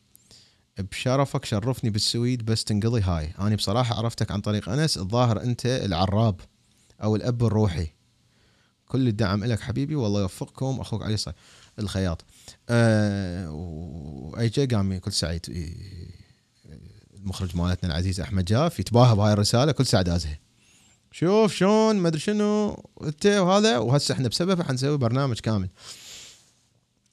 [0.79, 3.35] بشرفك شرفني بالسويد بس تنقضي هاي.
[3.39, 6.41] أنا بصراحة عرفتك عن طريق أنس الظاهر أنت العراب.
[7.03, 7.87] أو الأب الروحي.
[8.87, 10.81] كل الدعم لك حبيبي والله يوفقكم.
[10.81, 11.37] أخوك علي صاير
[11.79, 12.25] الخياط.
[12.69, 15.13] أه واي جي قام كل
[15.49, 15.75] إيه،
[17.15, 20.39] المخرج مالتنا العزيز أحمد جاف يتباهى بهاي الرسالة كل ساعه دازها
[21.13, 25.69] شوف شلون ما أدري شنو انت وهذا وهسه إحنا بسببه حنسوي برنامج كامل.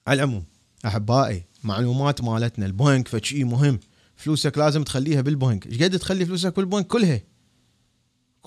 [0.07, 0.43] على العموم
[0.85, 3.79] أحبائي معلومات مالتنا البنك فشي مهم.
[4.15, 5.67] فلوسك لازم تخليها بالبنك.
[5.67, 7.21] إيش قد تخلي فلوسك بالبنك؟ كلها.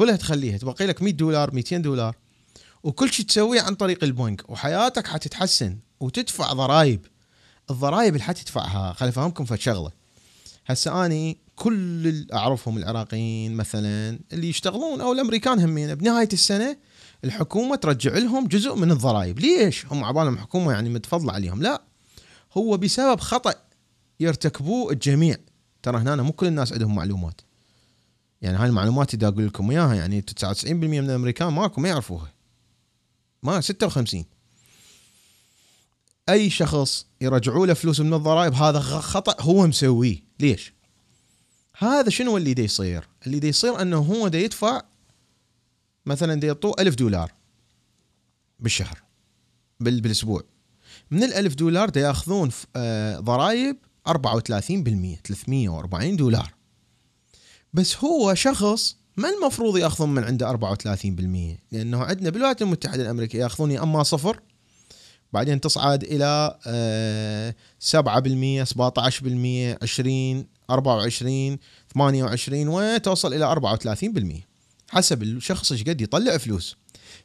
[0.03, 0.59] كلها تخليها.
[0.59, 2.17] تبقي لك 100 دولار 200 دولار.
[2.83, 7.07] وكل شيء تسويه عن طريق البنك وحياتك حتتحسن وتدفع ضرائب.
[7.71, 9.91] الضرائب اللي حتدفعها خليني أفهمكم في شغله
[10.67, 15.95] هسه أني كل اللي أعرفهم العراقيين مثلا اللي يشتغلون أو الأمريكان همين.
[15.95, 16.77] بنهاية السنة
[17.25, 19.39] الحكومة ترجع لهم جزء من الضرائب.
[19.41, 21.63] ليش؟ هم عبالهم حكومة يعني متفضلة عليهم.
[21.63, 21.83] لا
[22.53, 23.55] هو بسبب خطأ
[24.21, 25.37] يرتكبوه الجميع.
[25.83, 27.41] ترى هنا مو كل الناس عندهم معلومات.
[28.43, 32.33] يعني هاي المعلومات اللي أقول لكم إياها يعني 99% من الأمريكان ماكو ما يعرفوها.
[33.43, 34.25] ما 56
[36.29, 40.19] أي شخص يرجعوا له فلوس من الضرائب هذا خطأ هو مسويه.
[40.41, 40.73] ليش؟
[41.79, 44.83] هذا شنو اللي دا يصير؟ اللي دا يصير أنه هو دا يدفع
[46.07, 47.33] مثلا دا يعطوه ألف دولار
[48.61, 49.03] بالشهر
[49.81, 50.43] بال- بالأسبوع.
[51.11, 53.77] من الألف دولار دا ياخذون آه، ضرائب
[54.09, 56.55] 34% 340 دولار.
[57.73, 63.71] بس هو شخص ما المفروض ياخذون من عنده 34% لأنه عندنا بالولايات المتحدة الأمريكية ياخذون
[63.71, 64.41] يا أما صفر
[65.33, 71.59] بعدين تصعد إلى آه، 7% 17% 20 24
[71.95, 74.53] 28 وتوصل إلى 34%
[74.91, 76.77] حسب الشخص إيش قد يطلع فلوس.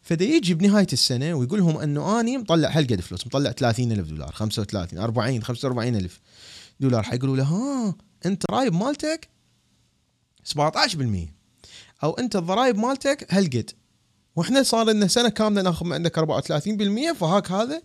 [0.01, 4.31] فدا يجي بنهاية السنة ويقول لهم إنه أني مطلع هالقد فلوس؟ مطلع 30 ألف دولار
[4.31, 6.19] 35 40 45 ألف
[6.79, 7.03] دولار.
[7.03, 9.36] حيقولوا له ها أنت رايب مالتك؟
[10.53, 11.29] 17%
[12.03, 13.71] أو أنت الضرايب مالتك هالقد
[14.35, 17.81] وإحنا صار لنا سنة كاملة ناخذ من عندك 34% فهاك هذا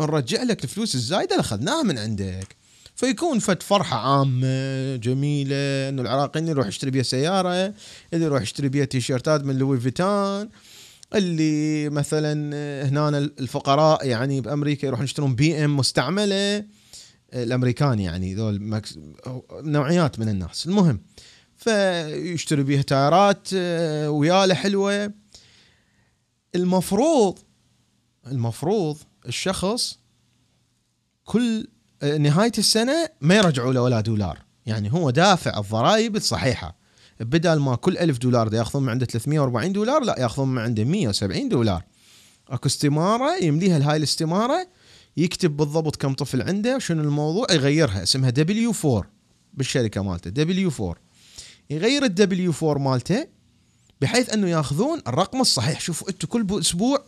[0.00, 2.56] نرجع لك الفلوس الزايدة اللي أخذناها من عندك.
[2.94, 7.74] فيكون فد فرحة عامة جميلة إنه العراقيين يروح يشتري بيها سيارة
[8.12, 10.48] اللي يروح يشتري بيها تيشيرتات من لوي فيتان.
[11.14, 12.32] اللي مثلا
[12.88, 16.64] هنا الفقراء يعني بأمريكا يروحون يشترون بي إم مستعملة.
[17.34, 18.82] الأمريكان يعني ذول.
[19.52, 20.66] نوعيات من الناس.
[20.66, 21.00] المهم
[21.56, 25.12] فيشتري بيها تايرات آه، وياله حلوة.
[26.54, 27.38] المفروض
[28.26, 29.98] المفروض الشخص
[31.24, 31.66] كل
[32.02, 34.38] آه، نهاية السنة ما يرجعوا له ولا دولار.
[34.66, 36.80] يعني هو دافع الضرائب الصحيحة.
[37.20, 40.84] بدل ما كل ألف دولار دا ياخذون من عنده 340 دولار لا ياخذون من عنده
[40.84, 41.82] 170 دولار.
[42.48, 44.66] أكو استمارة يمليها لهاي الاستمارة
[45.20, 49.10] يكتب بالضبط كم طفل عنده شنو الموضوع؟ يغيرها اسمها W 4
[49.54, 50.96] بالشركة مالته W 4
[51.70, 53.26] يغير ال W 4 مالته
[54.00, 55.80] بحيث أنه ياخذون الرقم الصحيح.
[55.80, 57.02] شوفوا أنتم كل بو- أسبوع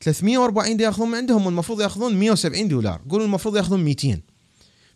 [0.00, 3.00] 340 دا ياخذون من عندهم المفروض ياخذون 170 دولار.
[3.10, 4.20] قولوا المفروض ياخذون 200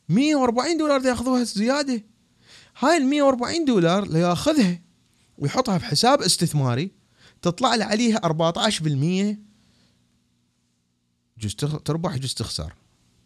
[0.08, 2.02] 140 دولار دا ياخذوها زيادة.
[2.78, 4.80] هاي ال 140 دولار اللي ياخذها
[5.38, 6.90] ويحطها بحساب استثماري
[7.42, 9.36] تطلع له عليها 14%
[11.42, 12.72] جزء تربح جزء تخسر.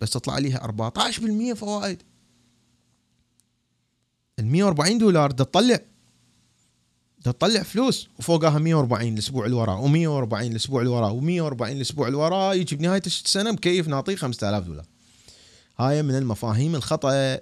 [0.00, 2.02] بس تطلع عليها 14% فوائد.
[4.38, 5.80] ال 140 دولار ده تطلع
[7.24, 12.18] ده تطلع فلوس وفوقها 140 الأسبوع اللي وراه و140 الأسبوع اللي وراه و140 الأسبوع اللي
[12.18, 14.84] وراه يجي بنهايه السنة مكيف نعطيه 5000 دولار.
[15.78, 17.38] هاي من المفاهيم الخطأ.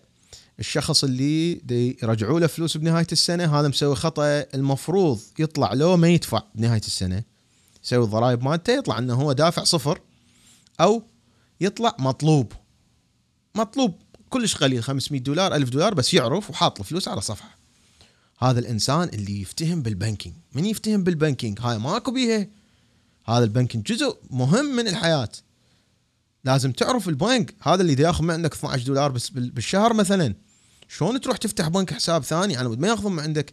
[0.58, 1.60] الشخص اللي
[2.02, 4.44] يرجعوا له فلوس بنهاية السنة هذا مسوي خطأ.
[4.54, 7.22] المفروض يطلع له ما يدفع بنهاية السنة
[7.84, 10.00] يسوي الضرائب مالته يطلع إنه هو دافع صفر.
[10.80, 11.02] أو
[11.60, 12.52] يطلع مطلوب.
[13.54, 13.94] مطلوب
[14.30, 17.58] كلش قليل 500 دولار 1000 دولار بس يعرف وحاط الفلوس على صفحة.
[18.38, 20.34] هذا الإنسان اللي يفتهم بالبنكينج.
[20.52, 22.48] من يفتهم بالبنكينج؟ هاي ماكو بيها.
[23.24, 25.28] هذا البنكينج جزء مهم من الحياة.
[26.44, 27.54] لازم تعرف البنك.
[27.62, 30.34] هذا اللي ياخذ من عندك 12 دولار بس بالشهر مثلا
[30.88, 33.52] شلون تروح تفتح بنك حساب ثاني؟ على ما ياخذون من عندك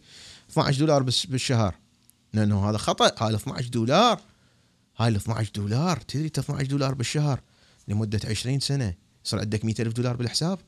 [0.50, 1.74] 12 دولار بس بالشهر.
[2.34, 3.24] لأنه هذا خطأ.
[3.24, 4.20] هاي 12 دولار.
[4.96, 7.40] هاي ال 12 دولار تدري 12 دولار بالشهر
[7.88, 10.58] لمدة 20 سنة يصير عندك 100 ألف دولار بالحساب؟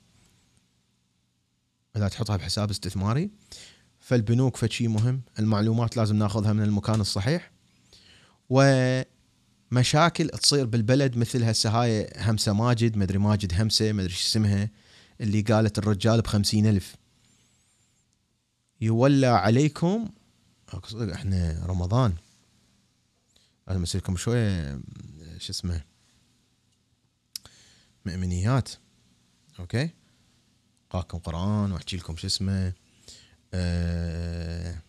[1.96, 3.30] إذا تحطها بحساب استثماري.
[4.00, 7.50] فالبنوك فشي مهم المعلومات لازم ناخذها من المكان الصحيح.
[8.50, 14.70] ومشاكل تصير بالبلد مثل هسه هاي همسة ماجد مدري ماجد همسة مدري شو اسمها
[15.20, 16.96] اللي قالت الرجال بخمسين ألف.
[18.80, 20.08] يولى عليكم
[21.12, 22.14] إحنا رمضان.
[23.68, 24.80] لازم أسوي لكم شوية
[25.38, 25.84] شو اسمه؟
[28.04, 28.70] مأمنيات.
[29.58, 29.90] أوكي؟
[30.90, 32.72] قاكم قرآن وأحكي لكم شو اسمه.
[33.54, 34.82] أه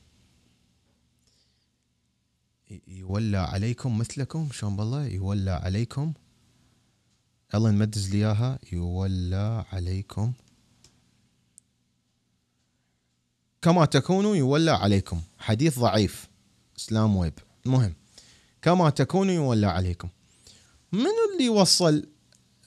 [2.88, 6.14] يولى عليكم مثلكم شلون بالله؟ يولى عليكم.
[7.56, 8.60] الله نمدز لي إياها.
[8.72, 10.34] يولى عليكم.
[13.62, 15.22] كما تكونوا يولى عليكم.
[15.38, 16.30] حديث ضعيف.
[16.78, 17.34] إسلام ويب.
[17.66, 17.96] المهم
[18.66, 20.10] كما تكونوا يولى عليكم.
[20.92, 22.08] منو اللي وصل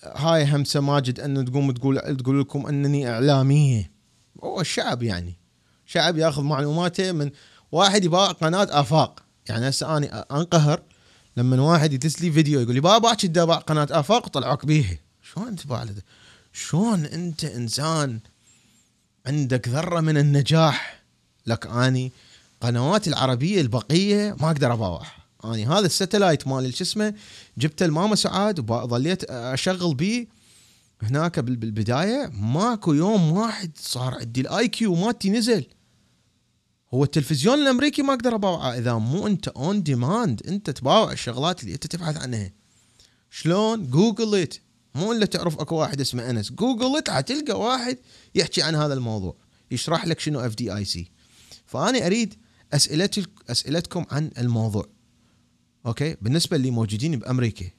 [0.05, 3.91] هاي همسة ماجد أن تقوم تقول تقول لكم أنني اعلاميه
[4.45, 5.37] هو الشعب يعني.
[5.87, 7.31] شعب ياخذ معلوماته من
[7.73, 9.23] واحد يباع قناة آفاق.
[9.49, 10.83] يعني هسه اني أنقهر
[11.37, 15.57] لما واحد يدس لي فيديو يقول لي بابا كنت اباع قناة آفاق وطلعوك بيها شلون
[15.57, 15.87] تباع
[16.53, 18.21] شلون أنت إنسان
[19.27, 21.03] عندك ذرة من النجاح؟
[21.47, 22.13] لك أني
[22.61, 27.15] قنوات العربية البقية ما أقدر اباوعها آني هذا الستلايت مال شو اسمه
[27.59, 30.39] جبته لماما سعاد وظليت أشغل بيه
[31.03, 32.31] هناك بالبداية.
[32.33, 35.67] ماكو يوم واحد صار عندي ال IQ مالتي نزل.
[36.95, 38.79] هو التلفزيون الأمريكي ما أقدر أباوعه.
[38.79, 42.53] إذا مو أنت on demand أنت تباوع الشغلات اللي أنت تبحث عنها.
[43.31, 44.55] شلون؟ Google it
[44.95, 46.53] مو إلا تعرف أكو واحد اسمه أنس.
[46.53, 47.99] Google it حتلقى واحد
[48.35, 49.37] يحكي عن هذا الموضوع.
[49.71, 51.11] يشرح لك شنو FDIC
[51.67, 52.35] فانا أريد
[53.49, 54.98] أسئلتكم عن الموضوع.
[55.87, 57.71] أوكي؟ بالنسبة اللي موجودين بأمريكا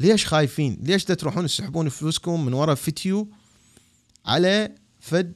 [0.00, 3.28] ليش خايفين؟ ليش تروحون تسحبون فلوسكم من وراء فيديو
[4.26, 5.32] على فد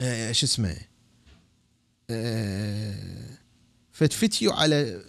[0.00, 0.76] آه شو اسمه؟
[2.10, 3.38] آه
[3.92, 5.02] فد فيديو على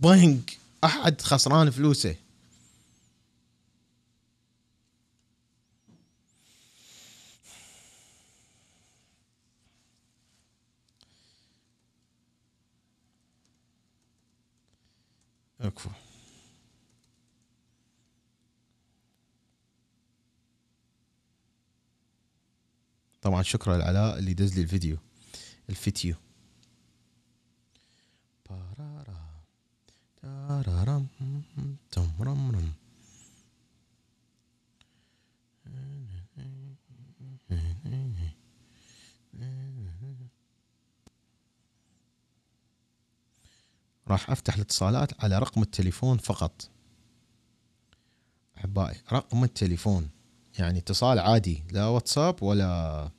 [0.00, 2.14] بنك أحد خسران فلوسه.
[23.24, 24.98] طبعا شكرا لعلاء اللي دز لي الفيديو.
[25.70, 26.16] الفيديو
[44.08, 46.70] راح أفتح الاتصالات على رقم التليفون فقط.
[48.58, 50.10] أحبائي رقم التليفون.
[50.58, 53.10] يعني اتصال عادي لا واتساب ولا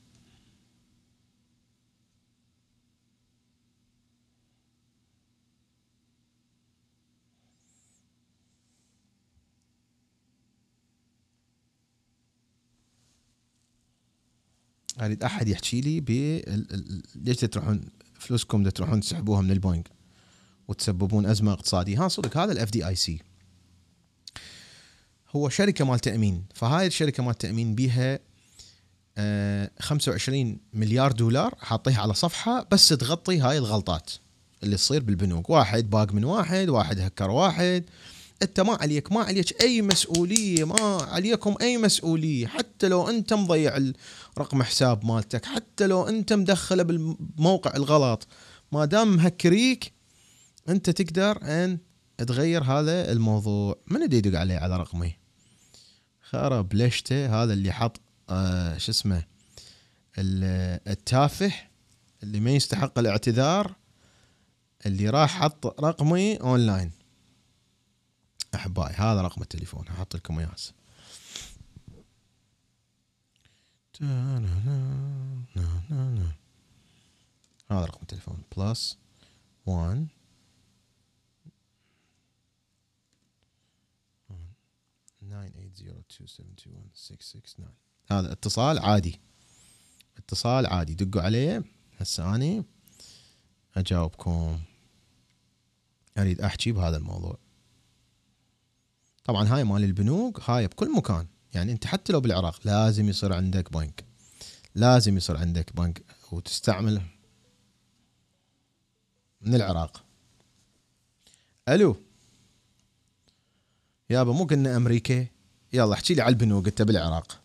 [15.01, 16.09] أريد أحد يحكي لي ب
[17.15, 17.81] ليش تروحون
[18.19, 19.89] فلوسكم تروحون تسحبوها من البنك
[20.67, 22.05] وتسببون أزمة اقتصادية.
[22.05, 23.19] ها صدق هذا ال FDIC
[25.35, 26.45] هو شركة مال تأمين.
[26.53, 28.19] فهاي الشركة مال تأمين بيها
[29.17, 34.11] آه 25 مليار دولار حاطيها على صفحة بس تغطي هاي الغلطات
[34.63, 35.49] اللي تصير بالبنوك.
[35.49, 37.83] واحد باق من واحد واحد هكر واحد.
[38.43, 42.47] انت ما عليك ما عليك أي مسؤولية ما عليكم أي مسؤولية.
[42.47, 43.91] حتى لو أنت مضيع
[44.37, 48.27] رقم حساب مالتك حتى لو أنت مدخله بالموقع الغلط
[48.71, 49.93] ما دام مهكريك
[50.69, 51.77] أنت تقدر أن
[52.17, 53.75] تغير هذا الموضوع.
[53.87, 55.24] من يدق عليه على رقمي
[56.41, 59.23] خرب لشته هذا اللي حط آه شو اسمه
[60.17, 61.53] ال- التافه
[62.23, 63.75] اللي ما يستحق الاعتذار
[64.85, 66.91] اللي راح حط رقمي اونلاين
[68.55, 70.55] أحبائي هذا رقم التليفون هحط لكم اياه.
[77.71, 78.97] هذا رقم التليفون بلس
[79.65, 80.07] 1
[88.11, 89.19] هذا اتصال عادي.
[90.17, 90.93] اتصال عادي.
[90.93, 91.63] دقوا عليه.
[91.97, 92.63] هسه اني
[93.75, 94.59] أجاوبكم.
[96.17, 97.37] أريد أحكي بهذا الموضوع.
[99.23, 101.27] طبعا هاي مال البنوك هاي بكل مكان.
[101.53, 104.05] يعني أنت حتى لو بالعراق لازم يصير عندك بنك.
[104.75, 107.01] لازم يصير عندك بنك وتستعمل
[109.41, 110.05] من العراق.
[111.69, 111.95] ألو.
[114.09, 115.27] يابا مو قلنا أمريكا؟
[115.73, 117.41] يلا احكي لي على البنوك انت بالعراق.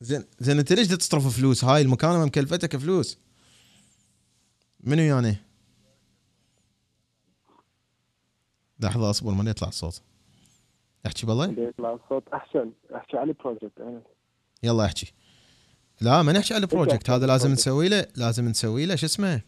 [0.00, 3.18] زين زين أنت ليش تصرف فلوس؟ هاي المكالمه مكلفتك فلوس؟
[4.80, 5.36] منو يعني؟
[8.80, 10.02] لحظة أصبر ما يطلع الصوت.
[11.06, 11.54] احكي بالله.
[11.58, 12.28] يطلع الصوت.
[12.28, 12.72] أحسن.
[12.94, 14.02] أحكي على ال project أنا.
[14.62, 15.12] يلا احكي.
[16.00, 19.40] لا ما نحكي على ال project هذا لازم نسوي له لازم نسوي له شو اسمه؟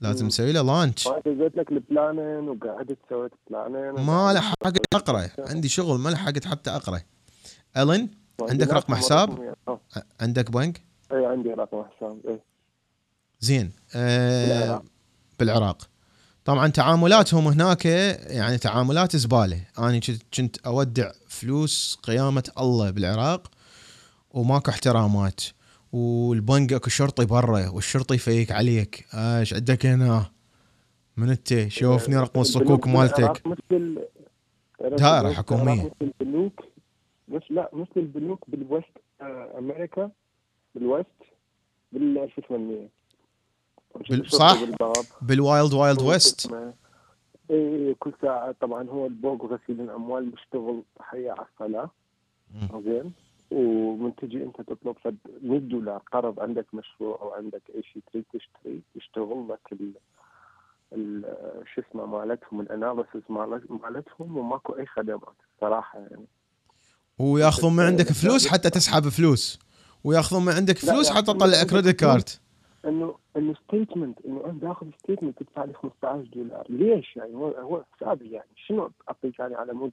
[0.00, 0.26] لازم مم.
[0.26, 5.28] نسوي له launch ما دزيت لك ال planning وقعدت سويت planning ما لحقت أقرأ.
[5.38, 7.00] عندي شغل ما لحقت حتى أقرأ.
[7.76, 8.10] ألين
[8.42, 9.80] عندك رقم حساب؟ آه.
[10.20, 10.82] عندك بنك؟
[11.12, 12.40] اي عندي رقم حساب اي
[13.40, 13.72] زين.
[13.94, 14.82] آه بالعراق.
[15.38, 15.88] بالعراق.
[16.44, 19.60] طبعا تعاملاتهم هناك يعني تعاملات زبالة.
[19.78, 20.00] أنا
[20.34, 23.50] كنت أودع فلوس قيامة الله بالعراق
[24.30, 25.40] وماكو احترامات.
[25.92, 29.04] والبنك اكو شرطي برا والشرطي يفيك عليك.
[29.14, 30.26] آه، إيش عندك هنا؟
[31.16, 33.46] من أنت؟ شوفني رقم الصكوك مالتك.
[33.46, 34.06] مثل
[34.80, 34.92] حكومية.
[35.30, 36.64] بالعراق مثل البنوك
[37.28, 38.84] مش لا مثل البنوك بالوست
[39.20, 40.10] آه، أمريكا
[40.74, 41.06] بالوست
[41.92, 42.88] بال 1800
[44.10, 44.58] بال- صح.
[45.22, 46.52] بال wild wild west
[47.50, 51.90] اي كل ساعة طبعا هو البوق غسيل الأموال بيشتغل حي على الصلاة.
[52.54, 52.82] مم.
[52.84, 53.12] زين
[53.50, 58.24] ومن تجي أنت تطلب فد 100 دولار قرض عندك مشروع أو عندك أي شيء تريد
[58.32, 59.92] تشتري يشتغل لك ال
[60.92, 63.22] ال- شو اسمه مالتهم ال analysis
[63.68, 66.26] مالتهم وماكو أي خدمات صراحة يعني.
[67.18, 69.58] وياخذون من عندك فلوس حتى تسحب فلوس.
[70.04, 72.00] وياخذون من عندك فلوس حتى تطلع credit.
[72.00, 72.28] card
[72.84, 76.66] إنه إنه statement إنه انت تاخذ statement تدفع لي 15 دولار.
[76.68, 78.48] ليش يعني؟ هو هو حسابي يعني.
[78.66, 79.90] شنو أعطيك يعني على مود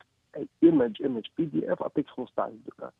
[0.64, 2.92] image image PDF أعطيك 15 دولار.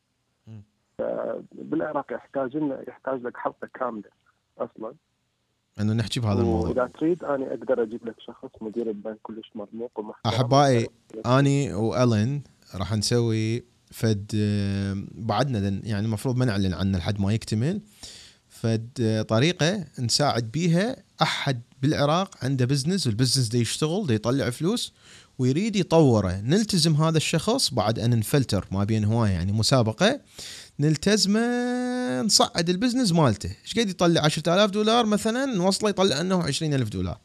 [1.52, 4.10] بالعراق يحتاج لنا يحتاج لك حلقة كاملة
[4.58, 4.94] أصلا.
[5.80, 6.68] إنه نحكي بهذا الموضوع.
[6.68, 10.32] وإذا تريد أنا أقدر أجيب لك شخص مدير البنك كلش مرموق ومحترم.
[10.32, 10.88] أحبائي،
[11.26, 12.42] اني وإلين
[12.74, 17.80] راح نسوي فد آه، بعدنا يعني المفروض ما نعلن عنه لحد ما يكتمل.
[18.48, 24.50] فد آه، طريقة نساعد بيها أحد بالعراق عنده business وال business ده يشتغل ده يطلع
[24.50, 24.94] فلوس.
[25.38, 26.40] ويريد يطوره.
[26.40, 30.20] نلتزم هذا الشخص بعد أن نفلتر ما بين هوايه يعني مسابقة.
[30.80, 31.40] نلتزمه
[32.22, 33.56] نصعد ال business مالته.
[33.64, 37.18] إيش قد يطلع؟ 10000 دولار مثلا نوصله يطلع أنه 20000 دولار.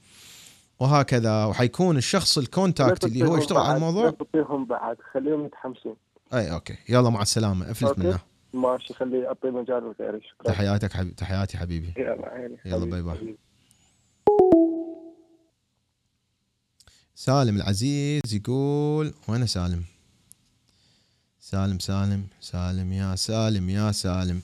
[0.80, 1.46] وهكذا.
[1.46, 4.14] وحيكون الشخص ال contact اللي هو يشتغل على الموضوع.
[4.34, 5.96] لا بعد خليهم يتحمسون
[6.34, 6.76] أي أوكي.
[6.90, 7.72] يلا مع السلامة.
[7.72, 8.00] أفلت.
[8.00, 8.20] منه.
[8.54, 10.54] ماشي خلي اعطي مجال لغيري شكرا.
[10.54, 11.16] تحياتك حبيبي.
[11.16, 11.94] تحياتي حبيبي.
[11.98, 12.58] يلا عيني.
[12.66, 13.38] يلا bye bye.
[17.22, 19.84] سالم العزيز يقول وين سالم؟
[21.40, 24.42] سالم سالم سالم يا سالم يا سالم.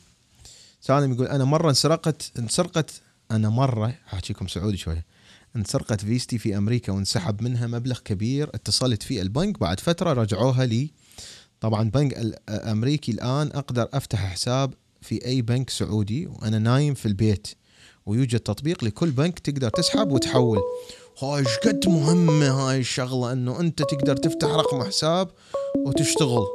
[0.81, 2.91] سالم يقول أنا مرة انسرقت انسرقت
[3.31, 5.05] أنا مرة أحكيكم سعودي شوية
[5.55, 10.89] انسرقت فيستي في أمريكا وانسحب منها مبلغ كبير اتصلت في البنك بعد فترة رجعوها لي.
[11.61, 17.47] طبعا بنك الامريكي الآن أقدر أفتح حساب في أي بنك سعودي وأنا نايم في البيت
[18.05, 20.59] ويوجد تطبيق لكل بنك تقدر تسحب وتحول.
[21.23, 25.27] هاي قد مهمة هاي الشغلة؟ إنه أنت تقدر تفتح رقم حساب
[25.85, 26.45] وتشتغل.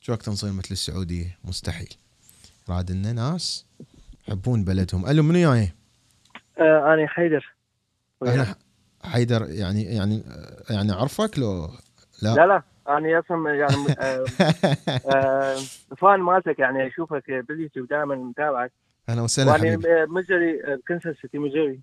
[0.00, 1.88] شو وقت نصير مثل السعودية؟ مستحيل.
[2.68, 3.66] راد لنا ناس
[4.28, 5.06] يحبون بلدهم.
[5.06, 5.72] ألو منو جاي؟
[6.58, 7.54] آه أنا حيدر.
[8.22, 8.54] أنا
[9.04, 10.22] حيدر يعني يعني
[10.70, 11.66] يعني اعرفك لو؟
[12.22, 12.34] لا.
[12.34, 12.62] لا لا.
[12.88, 14.26] أنا أصلا يعني آه
[15.14, 15.56] آه
[15.98, 18.72] فان مالتك يعني أشوفك باليوتيوب دائما متابعك.
[19.08, 20.06] أهلا وسهلا وأنا حبيبي.
[20.06, 21.80] مجري بكنساس سيتي مجري.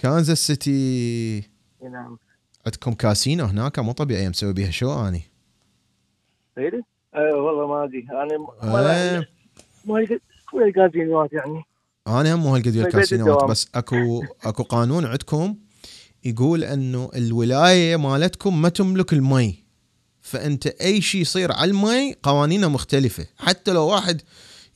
[0.00, 1.42] كانزاس سيتي
[1.82, 2.18] نعم.
[2.66, 5.22] عندكم كاسينو هناك؟ مو طبيعي مسوي بيها شو أني.
[6.58, 6.82] غيري؟
[7.14, 8.06] آه والله ما أدري.
[8.10, 8.32] أنا
[9.12, 9.28] إيه.
[9.84, 10.22] ما يق-
[10.54, 11.62] ما الكازينوات يعني.
[12.06, 13.50] أنا هم مو هالقد ويا الكاسينوات الدوام.
[13.50, 15.56] بس اكو أكو قانون عندكم
[16.24, 19.64] يقول إنه الولاية مالتكم ما تملك المي.
[20.20, 23.26] فأنت أي شيء يصير على المي قوانينه مختلفة.
[23.38, 24.22] حتى لو واحد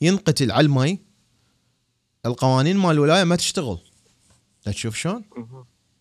[0.01, 0.99] ينقتل على المي
[2.25, 3.79] القوانين مال الولاية ما تشتغل.
[4.71, 5.23] تشوف شلون.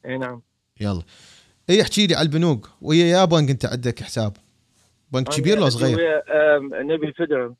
[0.07, 0.43] إي نعم.
[0.81, 1.03] يلا.
[1.71, 2.71] اي احكي لي على البنوك.
[2.81, 4.37] ويا يا بنك انت عندك حساب؟
[5.13, 5.99] بنك كبير لو صغير؟
[6.83, 7.55] Navy Federal.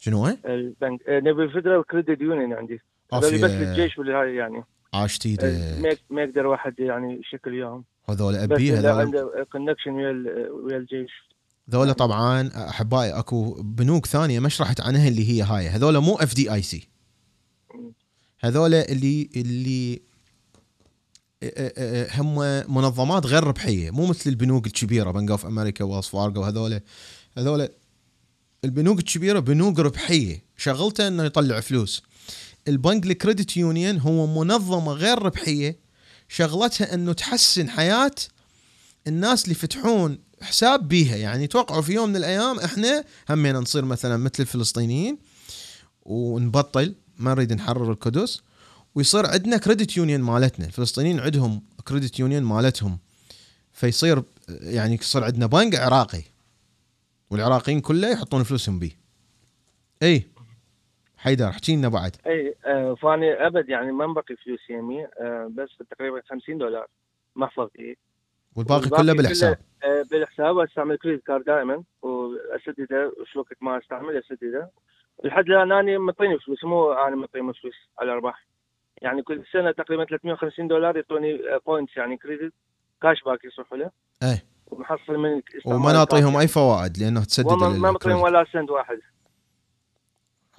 [0.00, 2.80] شنو؟ البنك آه، Navy Federal Credit Union عندي.
[3.12, 4.64] هذول بس للجيش والهاي يعني.
[4.94, 7.84] عاش آه، ما ما يقدر واحد يعني يشكل وياهم.
[8.08, 11.10] هذول أبي هذول؟ عنده connection ويا ويا الجيش.
[11.70, 15.68] ذولا طبعا أحبائي أكو بنوك ثانية ما شرحت عنها اللي هي هاي.
[15.68, 16.88] هذول مو FDIC
[18.40, 20.02] هذول اللي اللي
[22.14, 22.34] هم
[22.74, 26.80] منظمات غير ربحية مو مثل البنوك الكبيرة Bank of America Wells Fargo هذول
[27.38, 27.68] هذول
[28.64, 30.44] البنوك الكبيرة بنوك ربحية.
[30.56, 32.02] شغلته إنه يطلع فلوس.
[32.68, 35.78] البنك ال credit union هو منظمة غير ربحية.
[36.28, 38.14] شغلتها إنه تحسن حياة
[39.06, 41.16] الناس اللي يفتحون حساب بيها.
[41.16, 45.18] يعني توقعوا في يوم من الأيام إحنا همينا نصير مثلا مثل الفلسطينيين
[46.02, 48.40] ونبطل ما نريد نحرر القدس.
[48.96, 50.66] ويصير عندنا credit union مالتنا.
[50.66, 52.98] الفلسطينيين عندهم credit union مالتهم.
[53.72, 56.22] فيصير يعني يصير عندنا بنك عراقي.
[57.30, 58.90] والعراقيين كله يحطون فلوسهم بيه.
[60.02, 60.26] إي
[61.16, 62.16] حيدر احكي لنا بعد.
[62.26, 66.86] إي آه، فاني أبد يعني ما مبقي فلوس يمي آه، بس تقريبا 50 دولار
[67.36, 67.96] محفظتي
[68.56, 73.78] والباقي والباقي كله كله- بالحساب آه، بالحساب أستعمل credit card دائما واسدده وش وقت ما
[73.78, 74.70] أستعمل اسدده
[75.24, 78.46] لحد الآن أنا معطيني فلوس مو أنا معطيهم فلوس على الأرباح.
[79.02, 82.52] يعني كل سنة تقريبا 350 دولار يعطوني points يعني credit
[83.02, 83.90] cash back يصرفوا له.
[84.22, 84.44] إيه.
[84.66, 88.22] ومحصل من وما نعطيهم أي فوائد؟ لأنه تسدد ما معطيهم ال credit.
[88.22, 88.98] ولا سنت واحد.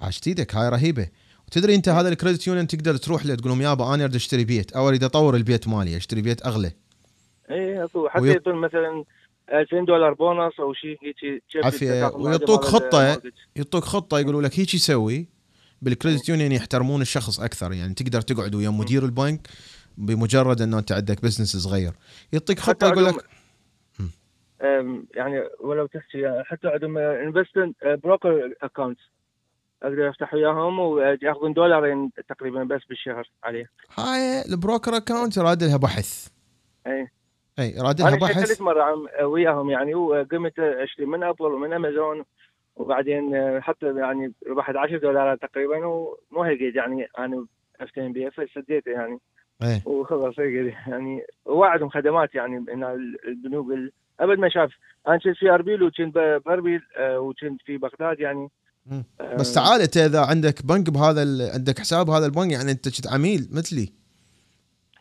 [0.00, 1.08] عاشت إيدك هاي رهيبة.
[1.46, 4.44] وتدري أنت هذا ال credit union تقدر تروح له تقول لهم يابا أنا أريد أشتري
[4.44, 6.72] بيت أو أريد أطور البيت مالي أشتري بيت أغلى.
[7.50, 8.08] اي أكو.
[8.08, 9.04] حتى يعطون مثلا
[9.52, 12.64] 2000 دولار بونص أو شيء هيك معدل ويعطوك.
[12.94, 13.32] ال mortgage.
[13.56, 15.28] يعطوك خطة يقولوا لك هيك يسوي
[15.82, 19.48] بال credit union يحترمون الشخص أكثر يعني تقدر تقعد ويا مدير البنك
[19.96, 21.92] بمجرد إنه أنت عندك business صغير.
[22.32, 23.14] يعطيك خطة يقول لك
[25.14, 28.98] يعني ولو تحكي حتى عندهم investment broker account
[29.82, 33.70] أقدر أفتح وياهم وياخذون دولارين تقريبا بس بالشهر عليه.
[33.98, 36.28] هاي ال broker account يراد لها بحث.
[36.86, 37.08] أي.
[37.58, 38.36] أي يراد لها أنا بحث.
[38.36, 42.24] اشتريت مرة وياهم يعني وقمت اشتري من أبل ومن أمازون.
[42.78, 47.46] وبعدين أه، حتى يعني ربحت 10 دولارات تقريبا ومو هيك يعني أنا
[47.80, 49.18] أفتهم بها فسديته يعني.
[49.62, 49.82] إيه.
[49.86, 51.22] وخلص هيك يعني.
[51.46, 52.84] وعدهم خدمات يعني ان
[53.28, 54.70] البنوك ال- أبد ما شاف.
[55.08, 56.14] أنا كنت في أربيل وكنت
[56.46, 58.48] بأربيل أه، وكنت في بغداد يعني.
[58.86, 59.04] مم.
[59.20, 61.50] أه، بس تعال أنت إذا عندك بنك بهذا ال...
[61.54, 63.92] عندك حساب بهذا البنك يعني أنت كنت عميل مثلي.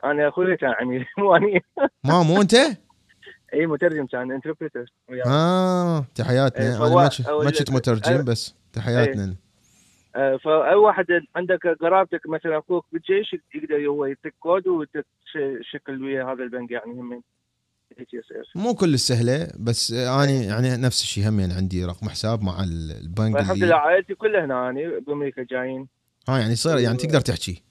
[0.04, 1.64] أنا أخوي كان عميل مو اني
[2.04, 2.56] ما مو أنت؟
[3.54, 4.86] اي مترجم كان interpreter
[5.26, 6.66] آه تحياتنا.
[6.66, 8.56] إيه، أنا ما كنت- ما مترجم بس.
[8.74, 9.36] تحياتنا.
[10.44, 16.72] فأي واحد عندك قرابتك مثلا أخوك بالجيش يقدر هو يعطيك كود وتشكل ويا هذا البنك
[16.72, 17.22] يعني هم.
[18.56, 22.92] مو كل السهلة بس أنا يعني نفس الشيء هم يعني عندي رقم حساب مع ال-
[23.02, 25.88] البنك فالحمد لله عائلتي كلها هنا يعني بأمريكا جايين.
[26.30, 27.64] ها يعني يصير يعني تقدر تحكي.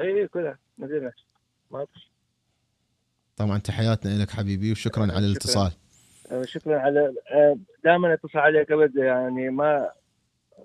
[0.00, 0.58] اي كلها.
[0.78, 1.12] مدينة
[1.70, 2.00] ما في
[3.40, 5.26] طبعا تحياتنا لك حبيبي وشكرا على شكراً.
[5.26, 5.72] الاتصال.
[6.32, 7.14] آه، شكرا على
[7.84, 9.90] دائما اتصل عليك ابد يعني ما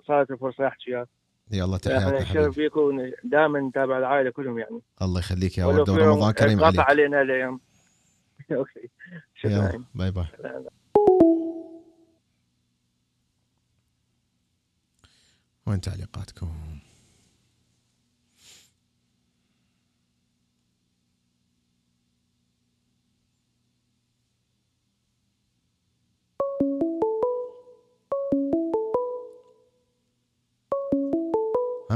[0.06, 1.08] صارت الفرصة أحكي وياك.
[1.52, 2.52] يلا تحياتنا نشرف حبيبي.
[2.52, 4.80] فيك ودائما نتابع العائلة كلهم يعني.
[5.02, 6.80] الله يخليك يا ورده ورمضان كريم عليك.
[6.80, 7.60] علينا الأيام
[8.52, 8.88] okay
[9.34, 9.84] شكرا.
[9.94, 10.26] bye bye.
[15.66, 16.54] وين تعليقاتكم؟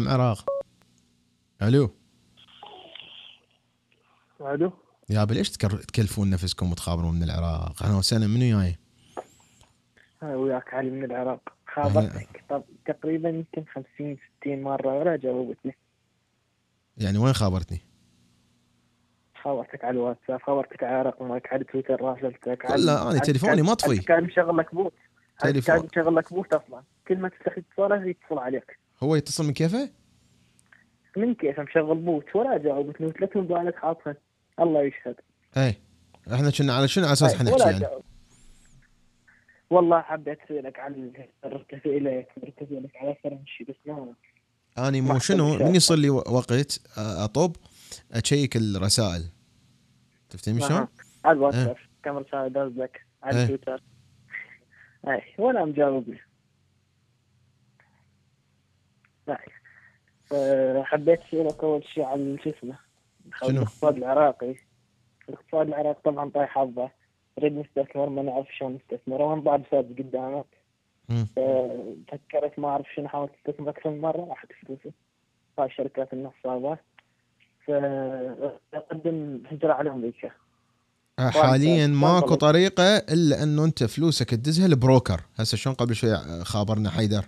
[0.01, 0.44] هم عراق
[1.62, 1.90] ألو
[4.40, 4.72] ألو
[5.11, 8.76] يا ليش تكلفون نفسكم وتخابرون من العراق؟ أنا وسنة منو جاي؟
[10.22, 11.40] وياك علي من العراق
[11.74, 15.76] خابرتك طب تقريبا يمكن 50 60 مرة ولا جاوبتني
[16.96, 17.80] يعني وين خابرتني؟
[19.42, 23.98] خابرتك على الواتساب خابرتك على رقمك على تويتر راسلتك على- لا، على- تليفوني مطفي.
[23.98, 24.93] كان مشغل لك bot
[25.40, 25.76] تليفون.
[25.76, 29.90] كان مشغل لك bot أصلا كل ما تفتح اتصاله يتصل عليك هو يتصل من كيفه؟
[31.16, 34.16] من كيف؟ مشغل bot ولا جاوبتني وثلاث موبايلات حاطها.
[34.61, 35.16] الله يشهد.
[35.57, 35.80] إيه.
[36.34, 38.03] إحنا كنا على شنو على أساس طيب، إحنا ولا نحكي يعني.
[39.70, 41.12] والله حبيت اسالك عن
[41.44, 44.14] ركزت إليك ركزت إليك على فرنشي بس ما
[44.78, 46.53] اني مو شنو من يصير لي وقت
[46.98, 47.57] أطب
[48.12, 49.22] أشيك الرسائل.
[50.30, 50.86] تفتهم شلون؟
[51.24, 53.46] على الواتساب كم رسالة داز لك على إيه.
[53.46, 53.82] تويتر.
[55.09, 56.20] اي ولا مجاوبني
[60.33, 62.79] أه، حبيت اسالك اول شيء عن شو اسمه؟
[63.41, 64.55] شنو؟ الاقتصاد العراقي.
[65.29, 66.91] الاقتصاد العراقي طبعا طايح حظه.
[67.39, 70.47] نريد نستثمر ما نعرف شلون نستثمر وين بعد فاز قدامك.
[71.39, 74.93] أه، فكرت ما أعرف شنو حاولت استثمر أكثر من مرة راحت فلوسي.
[75.59, 76.79] هاي الشركات النصابة.
[77.66, 80.31] فاقدم هجرة على أمريكا.
[81.18, 82.35] حاليا طيب، ماكو.
[82.35, 85.21] طريقة إلا أنه أنت فلوسك تدزها لبروكر.
[85.37, 87.25] هسه شلون قبل شوي خابرنا حيدر؟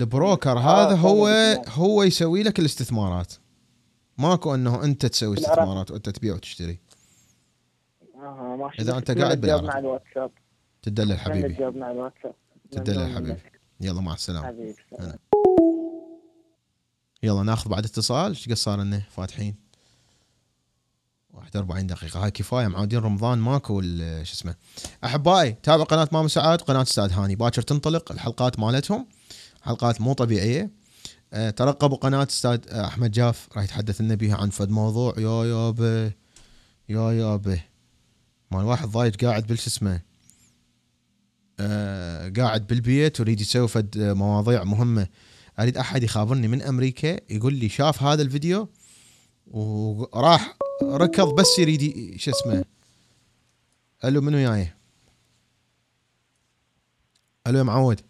[0.00, 1.28] البروكر هذا آه، هو.
[1.68, 3.32] هو يسوي لك الاستثمارات.
[4.18, 5.38] ماكو انه انت تسوي.
[5.38, 6.78] استثمارات وانت تبيع وتشتري.
[8.14, 9.20] أها ما إذا أنت شفت.
[9.20, 9.76] قاعد بالعراق.
[9.76, 10.30] الواتساب.
[10.82, 11.68] تدلل حبيبي.
[11.68, 12.34] الواتساب.
[12.70, 13.40] تدلل حبيبي.
[13.80, 14.46] يلا مع السلامة.
[14.46, 14.74] حبيبي.
[17.22, 18.28] يلا ناخذ بعد اتصال.
[18.28, 19.54] إيش قد صار لنا فاتحين؟
[21.32, 22.24] 41 دقيقة.
[22.24, 24.54] هاي كفاية معودين رمضان ماكو شو اسمه.
[25.04, 27.36] أحبائي تابع قناة ماما سعاد قناة أستاذ هاني.
[27.36, 29.06] باكر تنطلق الحلقات مالتهم.
[29.62, 30.70] حلقات مو طبيعية.
[31.32, 35.14] أه ترقبوا قناة أستاذ آه، أحمد جاف راح يتحدث لنا بيها عن فد موضوع.
[35.18, 36.12] يا يابا
[36.88, 37.60] يا يابا
[38.50, 40.00] مال واحد ضايج قاعد بالش اسمه؟
[41.60, 45.06] آه قاعد بالبيت ويريد يسوي فد مواضيع مهمة.
[45.58, 48.68] أريد أحد يخابرني من أمريكا يقول لي شاف هذا الفيديو
[49.46, 52.64] وراح ركض بس يريد شو اسمه؟
[54.04, 54.72] ألو منو جاي
[57.46, 58.00] ألو يا معود.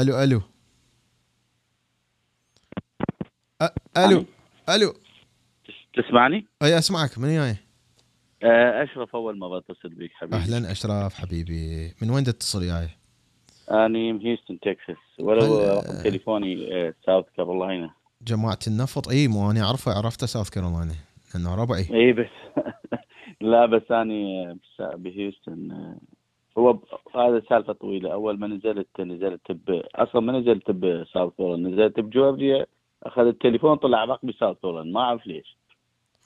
[0.00, 0.42] ألو ألو.
[3.96, 4.24] ألو
[4.68, 4.94] ألو.
[5.94, 7.18] تسمعني؟ أي أسمعك.
[7.18, 7.56] منو جاي
[8.42, 10.36] آه، أشرف أول مرة أتصل بك حبيبي.
[10.36, 11.94] أهلا اشرف حبيبي.
[12.02, 12.88] من وين تتصل جاي
[13.70, 14.96] أنا من هيوستن تكساس.
[15.20, 16.56] ولو هل- رقم تليفوني
[17.06, 17.90] ساوث كارولاينا
[18.22, 19.08] جماعة النفط.
[19.08, 19.92] أي مو أنا أعرفه.
[19.92, 20.94] عرفته ساوث كارولاينا
[21.34, 22.26] لأنه ربعي إي بس.
[23.40, 25.68] لا بس اني بهيوستن
[26.58, 26.78] هو
[27.14, 28.12] هذا سالفة طويلة.
[28.12, 32.66] أول ما نزلت نزلت ب أصلا ما نزلت بساوث نزلت بجورجيا
[33.02, 35.56] اخذ التليفون طلع رقمي ساوث ما أعرف ليش.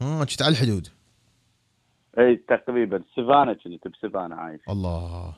[0.01, 0.89] ها كنت على الحدود.
[2.19, 3.03] إي تقريبا.
[3.15, 4.61] سافانا كنت بسافانا عايش.
[4.69, 5.35] الله.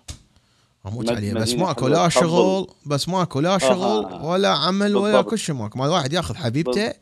[0.87, 1.35] أموت عليه.
[1.35, 2.09] بس ماكو لا.
[2.09, 4.27] شغل بس ماكو لا شغل آه.
[4.27, 5.23] ولا عمل ولا.
[5.23, 5.79] كل شيء ماكو.
[5.79, 6.95] مال واحد ياخذ حبيبته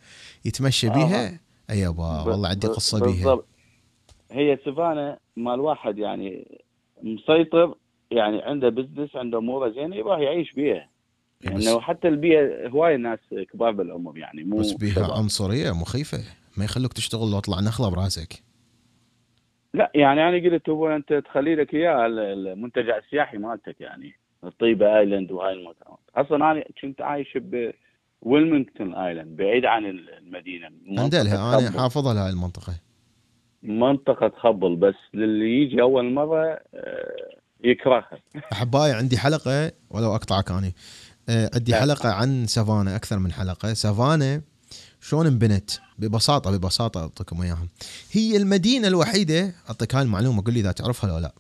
[0.45, 1.41] يتمشى بيها.
[1.71, 3.39] أي يابا والله عندي قصة بيها.
[4.31, 6.61] هي سافانا مال واحد يعني
[7.03, 7.75] مسيطر
[8.13, 10.89] يعني عنده business عنده أموره زينة يروح يعيش بيها
[11.47, 13.19] إي بس, لأنه حتى البيئة هواية ناس
[13.53, 15.13] كبار بالعمر يعني مو بس بيها.
[15.19, 16.19] عنصرية مخيفة.
[16.57, 18.43] ما يخلوك تشتغل لو اطلع نخلة براسك.
[19.75, 24.13] لا يعني أنا قلت هو أنت تخلي لك إياه ال- المنتجع السياحي مالتك يعني
[24.45, 27.71] التايبي آيلاند وهاي المكانات أصلا أنا كنت عايش ب
[28.23, 30.69] ويلمنغتون ايلاند بعيد عن المدينة.
[30.99, 31.71] أندلها أنا.
[31.81, 32.73] حافظها لهاي المنطقة.
[33.63, 38.19] منطقة خبل بس للي يجي أول مرة آه، يكرهها
[38.53, 40.75] أحبائي عندي حلقة ولو أقطعك أني
[41.29, 41.81] آه، عندي لا.
[41.81, 44.43] حلقة عن سافانا أكثر من حلقة سافانا
[45.01, 47.69] شلون انبنت ببساطة ببساطة أعطيكم إياها
[48.13, 51.35] هي المدينة الوحيدة أعطيك هاي المعلومة قول لي إذا تعرفها ولا لا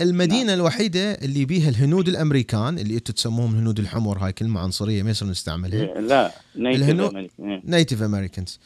[0.00, 0.54] المدينة نعم.
[0.54, 5.28] الوحيدة اللي بيها الهنود الأمريكان اللي أنتم تسموهم الهنود الحمر هاي كلمة عنصرية ما يصير
[5.28, 7.16] نستعملها لا native الهنو-.
[7.40, 8.06] إيه.
[8.06, 8.60] Americans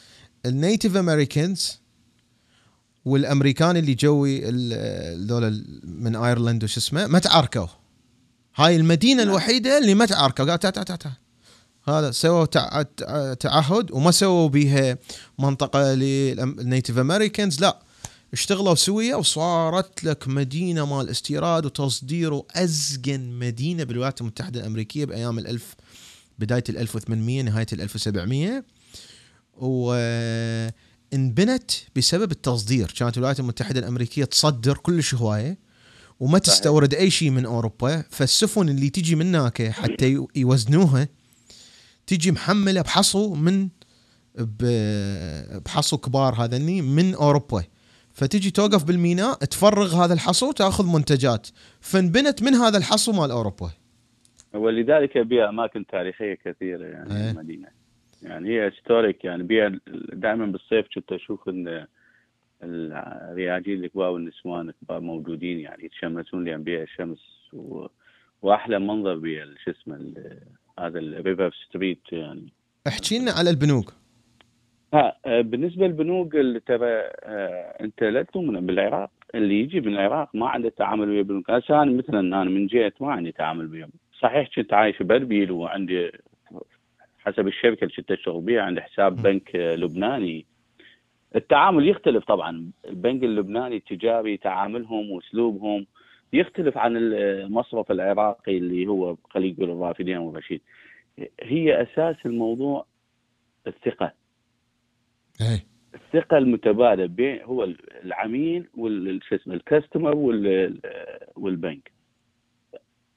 [0.46, 1.80] ال native Americans
[3.06, 4.40] والأمريكان اللي جو
[5.26, 7.66] ذول من ايرلند وش اسمه ما تعاركوا.
[8.56, 9.28] هاي المدينة نعم.
[9.30, 10.44] الوحيدة اللي ما تعاركوا.
[10.44, 11.12] قال تعال تعال تعال
[11.88, 14.98] هذا سووا تع- تع- تعهد وما سووا بيها
[15.38, 17.78] منطقة لل native Americans لا
[18.32, 25.74] اشتغلوا سوية وصارت لك مدينة مال استيراد وتصدير وأزقن مدينة بالولايات المتحدة الأمريكية بأيام الألف
[26.38, 28.64] بداية ال 1800 نهاية ال 1700
[31.12, 32.94] وانبنت بسبب التصدير.
[32.98, 35.58] كانت الولايات المتحدة الأمريكية تصدر كلش هواية
[36.20, 41.08] وما تستورد أي شيء من أوروبا فالسفن اللي تجي من هناك حتى يو- يوزنوها
[42.06, 43.68] تجي محملة بحصو من
[45.66, 47.64] بحصو كبار هذني من أوروبا.
[48.12, 51.46] فتجي توقف بالميناء تفرغ هذا الحصو تأخذ منتجات.
[51.80, 53.70] فانبنت من هذا الحصو مال أوروبا.
[54.54, 57.30] ولذلك بها أماكن تاريخية كثيرة يعني إيه.
[57.30, 57.68] المدينة.
[58.22, 59.80] يعني هي هيستوريك يعني بها
[60.12, 61.86] دائما بالصيف كنت أشوف إن
[62.62, 67.18] الرياجيل الكبار والنسوان الكبار موجودين يعني يتشمسون لأن بها الشمس
[67.52, 67.86] و...
[68.42, 70.14] وأحلى منظر بها شو اسمه
[70.78, 72.52] هذا ال River Street يعني.
[72.86, 73.92] احكي لنا على البنوك.
[74.94, 80.28] ها آه، بالنسبة للبنوك اللي ترى آه، أنت لا تؤمن بالعراق اللي يجي من العراق
[80.34, 83.90] ما عنده تعامل ويا البنوك هسه أنا مثلا أنا من جهة ما عندي تعامل وياهم
[84.20, 86.12] صحيح كنت عايش بأربيل وعندي
[87.26, 90.46] حسب الشركة اللي كنت اشتغل بها عندي حساب بنك لبناني.
[91.36, 92.70] التعامل يختلف طبعا.
[92.88, 95.86] البنك اللبناني التجاري تعاملهم وأسلوبهم
[96.32, 100.60] يختلف عن المصرف العراقي اللي هو خلينا نقول الرافدين والرشيد
[101.42, 102.86] هي أساس الموضوع
[103.66, 104.12] الثقة.
[105.40, 105.66] إيه.
[105.94, 107.68] الثقة المتبادلة بين هو
[108.04, 110.80] العميل وال شو اسمه الكاستمر وال
[111.36, 111.92] والبنك.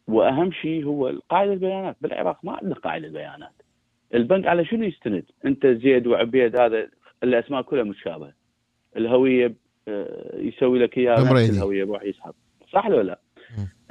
[0.07, 1.95] وأهم شيء هو قاعدة البيانات.
[2.01, 3.59] بالعراق ما عندنا قاعدة بيانات
[4.14, 6.88] البنك على شنو يستند؟ أنت زيد وعبيد هذا
[7.24, 8.34] الأسماء كلها متشابهة
[8.97, 9.53] الهوية
[9.88, 11.49] آه، يسوي لك إياها نفس.
[11.49, 12.34] الهوية يروح يسحب
[12.74, 13.20] صح ولا لا؟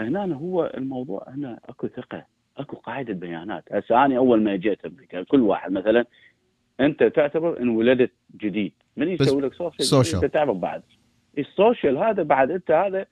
[0.01, 5.23] هنا هو الموضوع هنا أكو ثقة أكو قاعدة بيانات هسه أنا أول ما جيت أمريكا
[5.23, 6.05] كل واحد مثلا
[6.81, 10.25] أنت تعتبر إن ولدت جديد من يسوي لك social social.
[10.25, 10.83] أنت تعرف بعد
[11.39, 13.07] ال social هذا بعد أنت هذا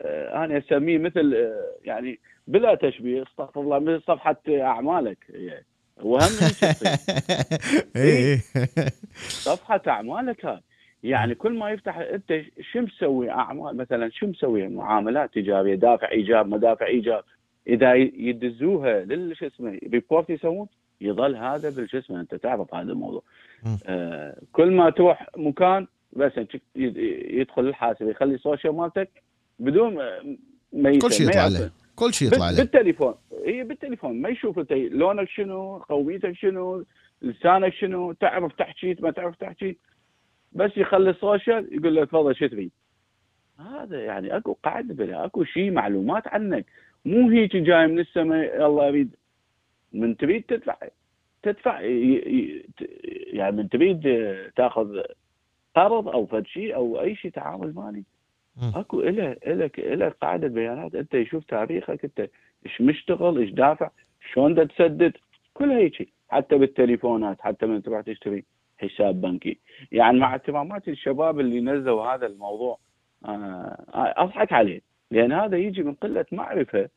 [0.00, 5.66] آه، أنا أسميه مثل آه، يعني بلا تشبيه استغفر الله مثل صفحة أعمالك يعني
[6.02, 6.96] وهم هيك يصير.
[7.96, 8.40] إيه.
[9.28, 10.44] صفحة أعمالك.
[10.44, 10.60] هاي
[11.02, 12.42] يعني كل ما يفتح أنت
[12.72, 17.24] شو مسوي أعمال؟ مثلا شو مسوي؟ معاملات تجاريه دافع إيجاب مدافع إيجاب.
[17.66, 20.66] إذا يدزوها لل شو اسمه report يسوون
[21.00, 23.22] يظل هذا بالشو اسمه أنت تعرف هذا الموضوع.
[23.86, 26.32] آه كل ما تروح مكان بس
[26.76, 29.10] يدخل الحاسب يخلي ال social مالتك
[29.58, 29.94] بدون
[30.72, 31.46] ما كل شيء يطلع.
[31.48, 33.14] له كل شيء يطلع له بالتليفون.
[33.46, 34.22] هي بالتليفون.
[34.22, 36.84] ما يشوف انت لونك شنو قوميتك شنو
[37.22, 39.76] لسانك شنو تعرف تحكي ما تعرف تحكي
[40.52, 42.70] بس يخلي ال social يقول له تفضل شو تريد
[43.58, 46.66] هذا يعني أكو قاعدة بلا أكو شيء معلومات عنك.
[47.04, 49.16] مو هيك جاي من السماء يلا اريد
[49.92, 50.76] من تريد تدفع
[51.42, 54.00] تدفع يعني من تريد
[54.56, 55.02] تاخذ
[55.76, 58.04] قرض أو فد شيء أو أي شيء تعامل مالي.
[58.62, 62.30] اكو اله لك اله قاعدة بيانات أنت يشوف تاريخك أنت
[62.66, 63.90] إيش مشتغل إيش دافع
[64.32, 65.12] شلون دا تسدد
[65.54, 68.44] كل هيك حتى بالتليفونات حتى من تروح تشتري
[68.78, 69.58] حساب بنكي.
[69.92, 72.78] يعني مع اهتمامات الشباب اللي نزلوا هذا الموضوع
[73.24, 74.80] آه، أضحك عليه.
[75.10, 76.88] لأن هذا يجي من قلة معرفة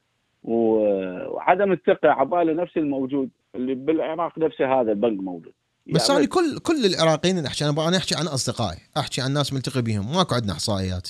[0.43, 5.53] وعدم الثقة عبالة نفس الموجود اللي بالعراق نفسه هذا البنك موجود.
[5.87, 9.33] بس يعني أنا كل كل العراقيين اللي أحكي أنا أنا أحكي عن أصدقائي أحكي عن
[9.33, 11.09] ناس ملتقي بهم ماكو عندنا أحصائيات.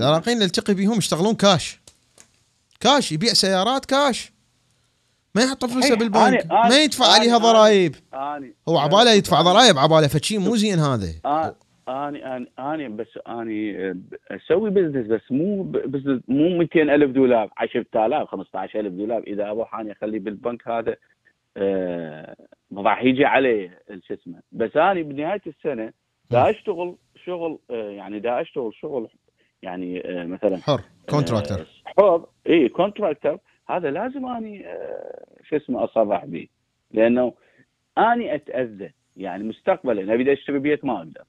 [0.00, 1.80] العراقيين اللي التقي بهم يشتغلون cash
[2.80, 4.32] cash يبيع سيارات كاش
[5.34, 5.96] ما يحط فلوسه.
[5.96, 6.46] بالبنك.
[6.52, 7.94] ما يدفع أنا- عليها ضرائب.
[8.68, 11.06] هو عباله يدفع ضرائب عباله فشي مو زين هذا.
[11.88, 13.94] اني اني اني بس اني
[14.30, 19.22] أسوي business بس مو business مو 200 ألف دولار 10000 15000 دولار.
[19.26, 20.96] إذا أروح اني اخليه بالبنك هذا
[21.56, 22.36] آه،
[22.76, 23.78] راح يجي عليه
[24.08, 24.40] شو اسمه.
[24.52, 25.92] بس اني بنهاية السنة
[26.30, 29.08] دا أشتغل شغل يعني دا أشتغل شغل
[29.62, 33.38] يعني آه، مثلا حر contractor آه، حر إي contractor
[33.68, 36.48] هذا لازم أني آه، شو اسمه أصرح به.
[36.90, 37.34] لأنه
[37.98, 41.24] أني أتأذى يعني مستقبلا أبي اشتري بيت ما أقدر.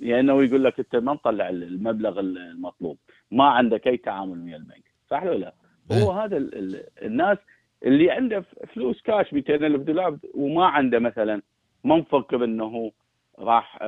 [0.00, 2.98] لأنه يقول لك أنت ما مطلع المبلغ المطلوب.
[3.30, 4.84] ما عندك أي تعامل ويا البنك.
[5.10, 5.54] صح ولا لا؟
[5.92, 7.38] هو هذا ال ال الناس
[7.84, 11.42] اللي عنده فلوس كاش 200 ألف دولار وما عنده مثلا
[11.84, 12.92] ما مفكر انه
[13.38, 13.78] راح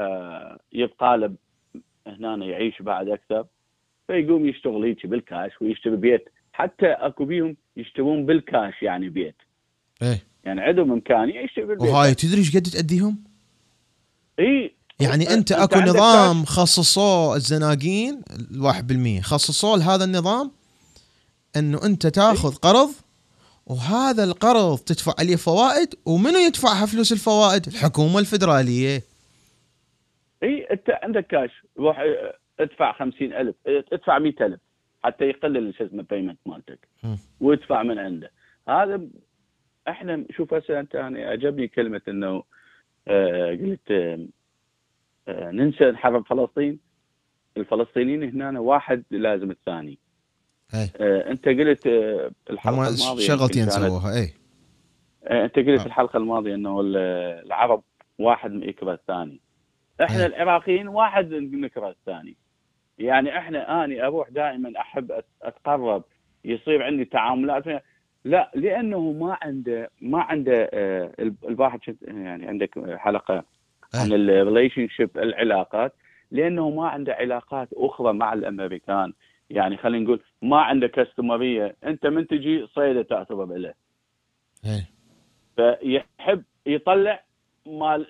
[0.72, 1.34] يبقى له
[2.10, 3.44] هنا يعيش بعد أكثر
[4.06, 6.24] فيقوم يشتغل هيك بالكاش ويشتري بيت.
[6.52, 9.36] حتى أكو بيهم يشترون بالكاش يعني بيت.
[10.02, 10.22] إيه.
[10.44, 11.88] يعني عندهم إمكانية يشتري بالبيت.
[11.88, 13.24] وهاي تدري إيش قد تأذيهم؟
[14.38, 14.74] إي.
[15.00, 19.20] يعني انت أكو عندك نظام خصصوه الزناقين الواحد بالمية.
[19.20, 20.50] خصصوه لهذا النظام
[21.56, 22.90] إنه أنت تاخذ قرض
[23.66, 29.09] وهذا القرض تدفع عليه فوائد ومنو يدفعها فلوس الفوائد؟ الحكومة الفدرالية.
[30.42, 31.66] إي أنت عندك كاش.
[31.78, 33.56] روح آه، ادفع خمسين ألف.
[33.66, 34.60] آه، ادفع مئة ألف.
[35.04, 36.88] حتى يقلل شو اسمه بيمنت مالتك.
[37.40, 38.30] وادفع من عنده.
[38.68, 39.00] هذا
[39.88, 42.42] إحنا شوف هسه أنت يعني عجبني كلمة إنه
[43.08, 44.26] آه قلت آه
[45.28, 46.78] آه ننسى حرب فلسطين.
[47.56, 49.98] الفلسطينيين هنا واحد لازم الثاني.
[50.74, 54.34] آه أنت قلت آه الحلقة الماضية شغلتين سووها إي.
[55.24, 55.86] آه، أنت قلت آه.
[55.86, 56.96] الحلقة الماضية إنه ال-
[57.46, 57.82] العرب
[58.18, 59.40] واحد يكره الثاني.
[60.02, 60.26] إحنا أي.
[60.26, 62.36] العراقيين واحد نكره الثاني.
[62.98, 66.04] يعني إحنا أني أروح دائما أحب أتقرب
[66.44, 67.82] يصير عندي تعاملات.
[68.24, 73.44] لا لأنه ما عنده ما عنده آه، ال- الواحد شفت- يعني عندك حلقة
[73.94, 75.92] عن الريليشن شيب العلاقات
[76.30, 79.12] لأنه ما عنده علاقات أخرى مع الأمريكان.
[79.50, 81.76] يعني خلينا نقول ما عنده كاستمرية.
[81.84, 83.74] أنت من تجي صيدة تعتبر له.
[84.64, 84.82] اي
[85.56, 87.22] فيحب يطلع
[87.78, 88.06] مال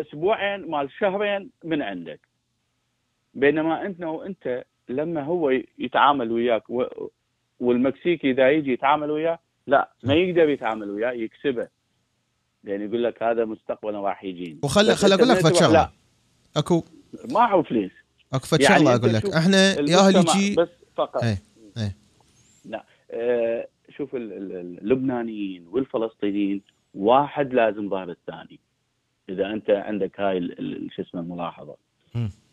[0.00, 2.20] أسبوعين مال شهرين من عندك.
[3.34, 6.62] بينما انت وانت لما هو يتعامل وياك
[7.60, 11.68] والمكسيكي اذا يجي يتعامل وياه لا ما يقدر يتعامل وياه يكسبه.
[12.64, 14.58] لأن يقول لك هذا مستقبلا راح يجيني.
[14.62, 15.90] وخل خل أقول لك فد شغلة.
[16.56, 16.84] اكو
[17.30, 17.90] معه فلوس
[18.32, 19.34] أكو فد يعني شغله أقول لك.
[19.34, 21.24] إحنا ياهل المجتمع يجي بس فقط.
[21.24, 21.38] إيه
[21.78, 21.96] إيه.
[22.64, 22.84] لا.
[23.10, 26.62] آه شوف ال- ال- ال- اللبنانيين والفلسطينيين
[26.94, 28.60] واحد لازم ظهر الثاني.
[29.28, 30.48] إذا أنت عندك هاي
[30.90, 31.76] شو اسمه الملاحظة.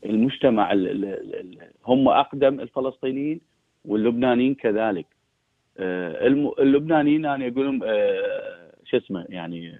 [0.06, 1.06] المجتمع ال ال
[1.36, 3.42] ال هم أقدم الفلسطينيين
[3.86, 5.06] واللبنانيين كذلك.
[5.78, 6.28] آه
[6.60, 9.80] اللبنانيين أنا أقول لهم آه شو اسمه يعني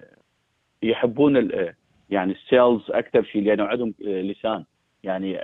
[0.82, 1.74] يحبون آه،
[2.10, 4.64] يعني ال sales أكثر شيء لأنه عندهم لسان.
[5.02, 5.38] يعني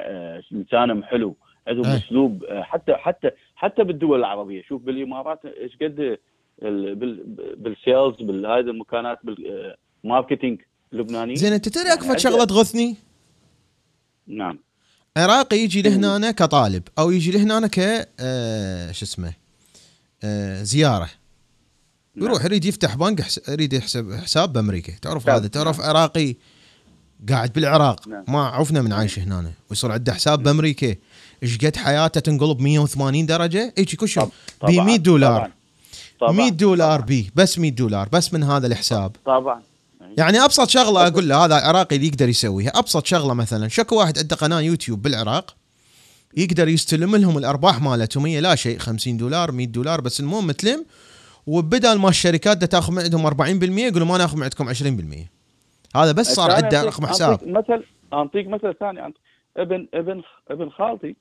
[0.51, 1.37] لسانهم حلو
[1.67, 1.97] عندهم أي.
[1.97, 4.63] أسلوب حتى حتى حتى بالدول العربية.
[4.63, 6.19] شوف بالإمارات إيش قد
[6.59, 10.61] بال sales بهذه المكانات بال marketing
[10.93, 12.97] اللبناني زين أنت تدري يعني فد شغلة تغثني
[14.27, 14.59] نعم.
[15.17, 19.33] عراقي يجي لهنا كطالب أو يجي لهنا ك آه شو اسمه
[20.25, 21.09] آه زيارة.
[22.17, 22.27] نعم.
[22.27, 24.93] يروح يريد يفتح بنك حس- يريد يحسب حساب بأمريكا.
[25.03, 26.35] تعرف هذا؟ تعرف عراقي
[27.29, 28.09] قاعد بالعراق.
[28.09, 28.25] نعم.
[28.29, 29.53] ما عرفنا من عايش هنا.
[29.71, 30.95] ويصير عنده حساب بأمريكا.
[31.43, 34.25] إيش قد حياته تنقلب 180 درجة؟ هيك كل شيء
[34.63, 35.39] ب 100 دولار.
[35.39, 35.53] طبعا.
[36.27, 36.33] طبعا.
[36.33, 39.17] 100 دولار بي بس 100 دولار بس من هذا الحساب.
[39.25, 39.63] طبعا.
[40.19, 42.73] يعني أبسط شغلة أقول له هذا عراقي اللي يقدر يسويها.
[42.75, 45.57] أبسط شغلة مثلا شكو واحد عنده قناة يوتيوب بالعراق
[46.37, 50.85] يقدر يستلم لهم الأرباح مالتهم هي لا شيء 50 دولار 100 دولار بس المهم متلم
[51.47, 56.13] وبدل ما الشركات دا تاخذ من عندهم 40% يقولوا ما ناخذ من عندكم 20% هذا
[56.13, 57.49] بس صار عنده رقم حساب.
[57.49, 59.15] مثل اعطيك مثل ثاني.
[59.57, 61.17] ابن ابن ابن خالتي.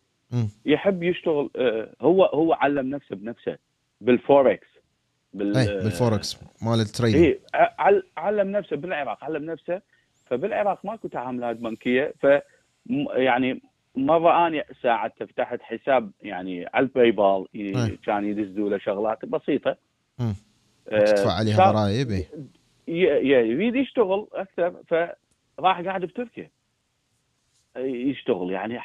[0.66, 3.58] يحب يشتغل آه، هو هو علم نفسه بنفسه
[4.02, 4.68] بالفوركس.
[5.34, 9.82] بال اي بالفوركس مال ال trading اي عل- علم نفسه بالعراق علم نفسه
[10.26, 12.28] فبالعراق ماكو تعاملات بنكية ف
[13.16, 13.62] يعني
[13.96, 17.98] مرة آني ساعدته فتحت حساب يعني على الباي بال ي- أي.
[18.06, 19.78] كان يدزوا له شغلات بسيطة
[20.20, 20.36] مم.
[20.90, 22.26] آه، تدفع عليها ضرائب إيه.
[22.88, 26.50] يريد يشتغل أكثر فراح قاعد بتركيا
[27.78, 28.80] يشتغل يعني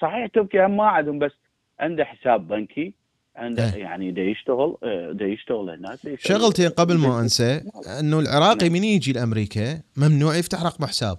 [0.00, 1.32] صحيح تركيا ما عندهم بس
[1.80, 2.94] عنده حساب بنكي
[3.36, 3.80] عنده إيه.
[3.80, 5.98] يعني دا يشتغل آه، دا يشتغل هناك.
[6.20, 7.62] شغلتين قبل ما أنسى
[8.00, 11.18] إنه العراقي من يجي لأمريكا ممنوع يفتح رقم حساب.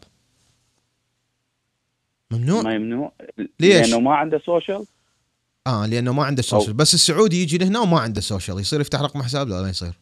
[2.31, 3.11] ممنوع؟ ممنوع
[3.59, 4.85] ليش؟ لأنه ما عنده سوشيال
[5.67, 9.23] آه لأنه ما عنده social بس السعودي يجي لهنا وما عنده social يصير يفتح رقم
[9.23, 9.93] حساب؟ لا ما يصير.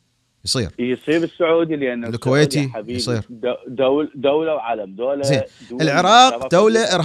[0.46, 0.70] يصير.
[0.80, 3.22] يصير السعودي لأنه الكويتي يصير.
[3.30, 5.42] دو- دول دولة وعلم دولة زين.
[5.82, 6.96] العراق معترفة دولة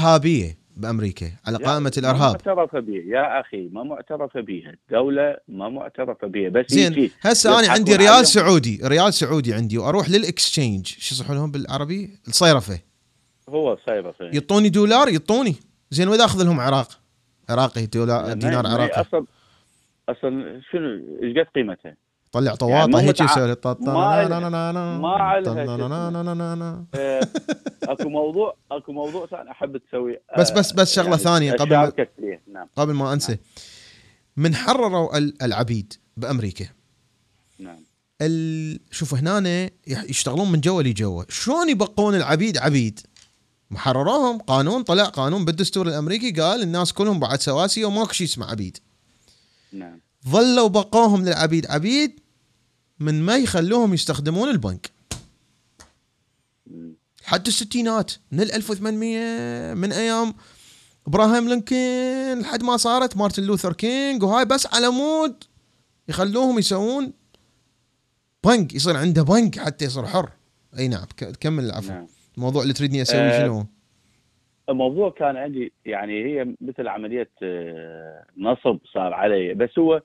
[0.76, 6.26] بأمريكا على لا، قائمة ما معترفه بها يا أخي ما معترفه بها دوله ما معترفه
[6.26, 8.24] بها بس زين هسه يضحكون عندي ريال عليهم.
[8.24, 10.86] سعودي ريال سعودي عندي وأروح للإكسشينج.
[10.86, 12.80] شو يصحوا لهم بالعربي؟ الصيرفة.
[13.48, 14.30] هو صايبه فيه.
[14.32, 15.56] يعطوني دولار؟ يعطوني
[15.90, 16.88] زين وإذا أخذ لهم عراق؟
[17.48, 19.00] عراقي دولار دينار عراقي.
[19.00, 19.24] أصلا
[20.08, 21.96] أصلا شنو؟ إيش قد قيمتها؟
[22.36, 23.56] طلع يعني طواطة هيك يسوي
[25.00, 26.86] ما عليها
[27.82, 32.10] أكو موضوع أكو موضوع ثاني أحب تسوي بس- بس- بس شغلة ثانية قبل ما- أشاركك
[32.20, 32.68] فيه نعم.
[32.76, 33.38] قبل ما أنسى.
[34.36, 36.66] من حرروا ال- العبيد بأمريكا.
[37.58, 37.78] نعم.
[38.22, 38.78] ال...
[38.90, 41.22] شوف هنا يشتغلون من جوا لجوا.
[41.28, 43.00] شلون يبقون العبيد عبيد؟
[43.70, 48.78] محرروهم قانون طلع قانون بالدستور الأمريكي قال الناس كلهم بعد سواسية وماكو شيء اسمه عبيد.
[49.72, 50.00] نعم.
[50.28, 52.20] ظلوا بقوهم للعبيد عبيد
[53.00, 54.90] من ما يخلوهم يستخدمون البنك.
[57.24, 60.34] حتى الستينات من ال 1800 من أيام
[61.06, 65.44] ابراهام لينكولن لحد ما صارت مارتن لوثر كينج وهاي بس على مود
[66.08, 67.12] يخلوهم يسوون
[68.46, 70.30] بنك يصير عنده بنك حتى يصير حر
[70.78, 71.06] أي نعم
[71.40, 73.66] كمل العفو نعم الموضوع اللي تريدني أسوي آه، شنو؟
[74.68, 80.02] الموضوع كان عندي يعني هي مثل عملية آه، نصب صار علي بس هو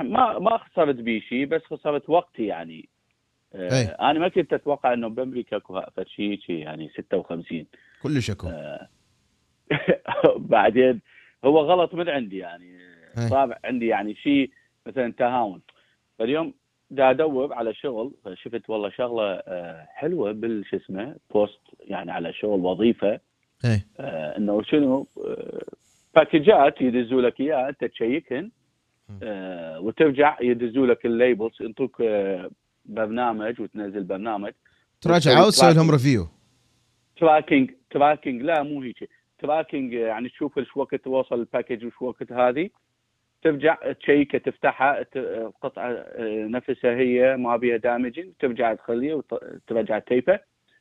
[0.00, 2.88] ما ما خسرت بي شيء بس خسرت وقتي يعني.
[3.54, 3.84] آه، أي.
[3.84, 7.66] أنا ما كنت أتوقع إنه بأمريكا اكو شيء شيء يعني 56
[8.02, 8.88] كل شكو آه.
[10.36, 11.00] بعدين
[11.44, 12.78] هو غلط من عندي يعني.
[13.18, 13.28] أي.
[13.28, 14.50] صار عندي يعني شيء
[14.86, 15.60] مثلا تهاون.
[16.18, 16.54] فاليوم
[16.90, 22.60] دا أدور على شغل فشفت والله شغلة آه، حلوة بالش اسمه post يعني على شغل
[22.60, 23.20] وظيفة.
[24.00, 25.06] آه، إنه شنو
[26.14, 28.50] package ات يدزوا لك إياها أنت تشيكهن
[29.22, 32.50] آه، وترجع يدزوا لك ال labels ينطوك آه،
[32.84, 34.52] برنامج وتنزل برنامج.
[35.00, 36.28] تراجعوا وتسوي لهم ريفيو
[37.16, 39.08] تراكنج تراكنج لا مو هيك.
[39.38, 42.70] تراكنج يعني تشوف إيش وقت وصل الباكج وش وقت هذه.
[43.42, 50.38] ترجع تشيكه تفتحها القطعه آه، نفسها هي ما بيها دامجنج ترجع تخليها وترجع تيبه.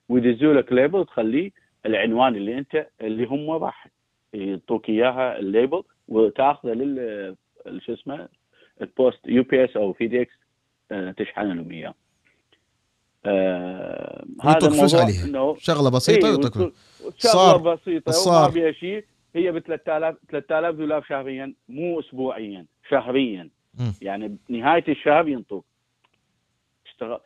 [0.10, 1.52] ويدزوا لك ليبل تخليه
[1.86, 3.88] العنوان اللي أنت اللي هم راح
[4.34, 5.84] يعطوك إياها الليبل.
[6.08, 7.36] وتاخذه لل
[7.86, 8.28] شو اسمه
[8.82, 10.34] ال post UPS أو FedEx
[11.18, 11.94] تشحن لهم إياه.
[13.26, 16.74] آه ويعطوك فلوس عليها إنه شغلة بسيطة إيه، يعطوك فلوس.
[17.18, 18.44] شغلة صار- بسيطة صار.
[18.46, 19.06] وما بيها شيء
[19.36, 23.50] هي ب 3000 3000 دولار شهريا مو اسبوعيا شهريا
[23.80, 23.94] مم.
[24.02, 25.66] يعني بنهاية الشهر ينطوك
[26.86, 27.20] اشتغل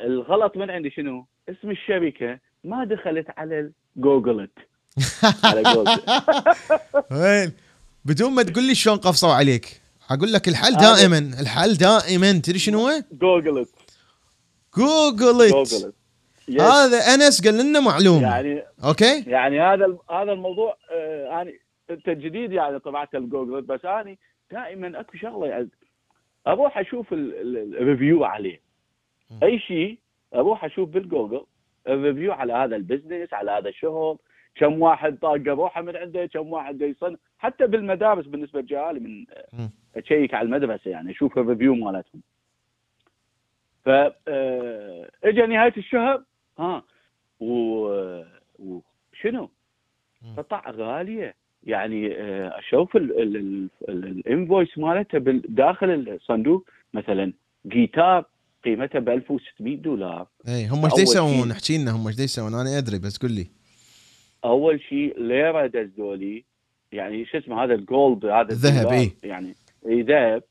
[0.00, 4.58] الغلط من عندي شنو؟ اسم الشركة ما دخلت على ال Googled
[5.44, 6.00] على جوجل
[7.20, 7.52] وين
[8.04, 9.80] بدون ما تقول لي شلون قفصوا عليك.
[10.10, 12.90] أقول لك الحل دائما الحل دائما تدري شنو هو؟
[14.76, 15.54] Google it
[16.48, 16.60] yes.
[16.62, 22.52] هذا أنس قال لنا معلومه يعني أوكي؟ يعني هذا هذا الموضوع آه يعني انت جديد
[22.52, 24.16] يعني طبعت الجوجل بس أنا
[24.52, 25.68] دائما أكو شغلة يعني
[26.46, 28.60] أروح أشوف ال- ال- ال review عليه.
[29.42, 29.98] أي شيء
[30.34, 31.44] أروح أشوف بالجوجل
[31.88, 34.18] الريفيو على هذا البزنس على هذا الشغل
[34.56, 37.16] كم واحد طاق روحه من عنده كم واحد يصنع.
[37.44, 39.24] حتى بالمدارس بالنسبة لجيالي من.
[39.96, 42.22] أ check على المدرسة يعني أشوف ال review مالتهم.
[43.84, 46.22] ف آه، اجى نهاية الشهر
[46.58, 46.82] ها
[47.40, 48.22] و-
[48.58, 49.50] وشنو؟
[50.36, 51.34] قطع غالية.
[51.64, 55.18] يعني آه، أشوف ال- ال- ال- ال- ال invoice مالتها
[55.48, 57.32] داخل الصندوق مثلا
[57.66, 58.24] جيتار
[58.64, 60.26] قيمتها ب 1600 دولار.
[60.48, 63.46] إي هم إيش يسوون؟ احكي لنا هم إيش يسوون؟ أنا أدري بس قول لي.
[64.44, 66.44] أول شيء ليرة دزوا لي
[66.94, 69.10] يعني شو اسمه هذا ال gold هذا الذهب، إيه.
[69.22, 69.54] يعني
[69.86, 70.42] اي ذهب.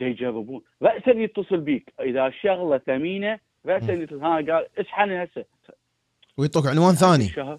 [0.00, 1.92] يجربون راسا يتصل بيك.
[2.00, 4.20] إذا الشغله ثمينة راسا يتصل.
[4.20, 5.44] ها قال اشحن هسه؟
[6.36, 7.24] ويعطوك عنوان ثاني.
[7.24, 7.58] الشهر.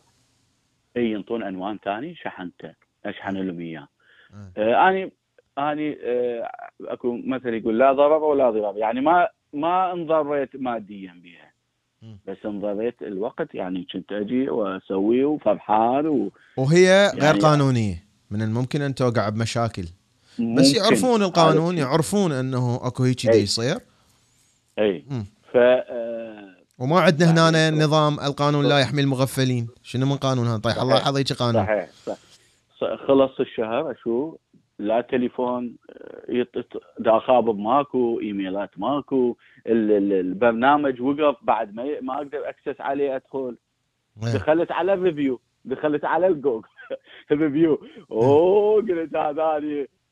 [0.98, 2.16] إي ينطون عنوان ثاني.
[2.16, 2.74] شحنته
[3.06, 3.88] اشحن لهم إياه؟
[4.34, 4.62] آه.
[4.62, 5.12] آه اني
[5.58, 11.49] اني آه أكو مثل يقول لا ضرر ولا ضرر يعني ما ما انضريت ماديا بها.
[12.28, 18.04] بس انضريت الوقت يعني كنت أجي واسوي وفرحان و وهي غير يعني- قانونية.
[18.32, 19.84] من الممكن أن توقع بمشاكل.
[19.84, 19.90] بس
[20.40, 20.76] ممكن.
[20.76, 21.80] يعرفون القانون عارف.
[21.90, 23.42] يعرفون أنه أكو هيك أي.
[23.44, 23.78] يصير.
[24.80, 25.04] أي.
[25.10, 25.26] مم.
[25.54, 29.68] ف آه، وما عندنا هنا يعني- نظام القانون لا يحمي المغفلين.
[29.84, 31.02] شنو من قانون هذا؟ طيح الله صحيح.
[31.08, 31.66] يحفظ هيك قانون.
[31.66, 32.18] صحيح صح
[33.08, 34.36] خلص الشهر أشوف.
[34.80, 36.58] لا تليفون آه، يط...
[36.58, 39.92] يط- دا خابر ماكو إيميلات ماكو ال...
[39.92, 42.00] ال- البرنامج وقف بعد ما.
[42.02, 43.58] ما أقدر access عليه أدخل.
[44.16, 46.68] دخلت على ال review دخلت على ال Google
[47.32, 49.62] review أوه قلت هذا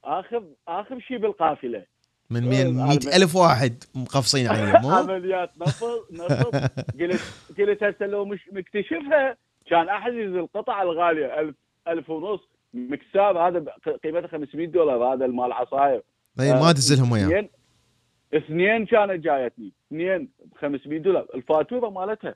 [0.04, 1.84] آخر آخر شيء بالقافلة.
[2.30, 6.56] من آه، مين على- مئة ألف واحد مقفصين عليه مو؟ عمليات نصب نصب
[7.00, 7.22] قلت
[7.60, 11.56] قلت هسه لو مش مكتشفها كان احجز القطع الغالية 1000
[11.88, 12.40] 1000 ونص.
[12.74, 13.66] مكساب هذا
[14.04, 16.02] قيمته 500 دولار هذا المال عصاير.
[16.40, 17.50] أي ما دزلهم وياه.
[18.34, 19.72] اثنين كانت جايتني.
[19.88, 21.28] اثنين ب 500 دولار.
[21.36, 22.36] الفاتورة مالتها.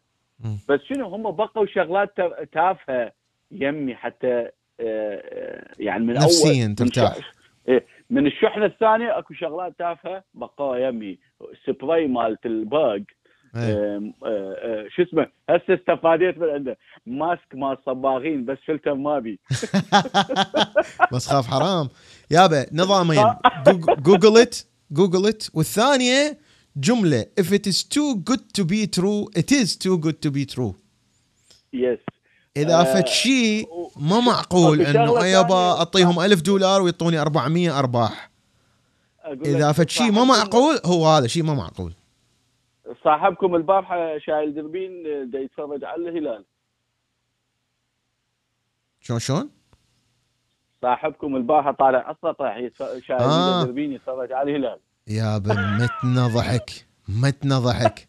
[0.69, 3.11] بس شنو هم بقوا شغلات تا- تافهة.
[3.51, 7.31] يمي حتى آه، آه، يعني من نفسياً اول من ترتاح.
[7.67, 11.17] إيه، من الشحنة الثانية أكو شغلات تافهة بقوا يمي.
[11.65, 13.03] سبراي مالت الباج
[13.55, 13.97] إيه.
[13.97, 16.77] آم، آه، آه، شو اسمه هسه استفاديت من عنده.
[17.05, 19.39] ماسك مال صباغين بس فلتر ما بي
[21.13, 21.89] بس خاف حرام.
[22.31, 23.25] يابا نظامين.
[24.07, 26.37] جوجلت جوجلت والثانية
[26.75, 27.25] جملة.
[27.41, 30.73] If it is too good to be true it is too good to be true.
[31.73, 31.99] يس
[32.57, 35.77] إذا آه، فد شيء ما معقول إنه يابا ثانية.
[35.77, 38.31] أعطيهم ألف دولار ويعطوني 400 أرباح.
[39.45, 41.93] إذا فد شيء ما معقول هو هذا شيء ما معقول.
[43.03, 46.45] صاحبكم البارحه شايل دربين آه، دا يتفرج على الهلال
[48.99, 49.49] شلون شلون؟
[50.81, 53.61] صاحبكم البارحه طالع السطح يتف- شايل آه.
[53.61, 53.65] آه.
[53.65, 56.69] دربين يتفرج على الهلال يابا متنا ضحك
[57.23, 58.07] متنا ضحك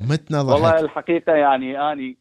[0.00, 2.18] متنا والله ضحك الحقيقة يعني أني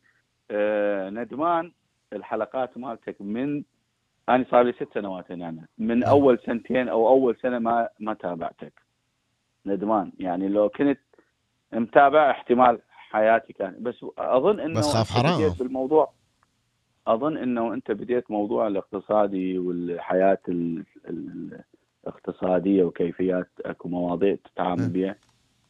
[0.51, 1.72] آه ندمان
[2.14, 3.64] الحلقات مالتك من
[4.30, 8.82] أنا صار لي ست سنوات يعني من أول سنتين أو أول سنة ما ما تابعتك
[9.66, 10.11] ندمان.
[10.20, 10.99] يعني لو كنت
[11.74, 13.76] متابع احتمال حياتي كان.
[13.80, 15.41] بس أظن إنه بس خاف حرام.
[15.41, 16.11] بديت بالموضوع.
[17.07, 21.59] أظن إنه أنت بديت موضوع الاقتصادي والحياة ال- ال-
[22.07, 24.89] الاقتصادية وكيفيات أكو مواضيع تتعامل.
[24.89, 25.16] بها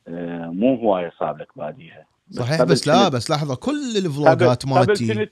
[0.08, 2.06] آه، مو هواية صار لك بعديها.
[2.32, 5.30] صحيح بس لا بس لحظة كل الفلوجات مالتي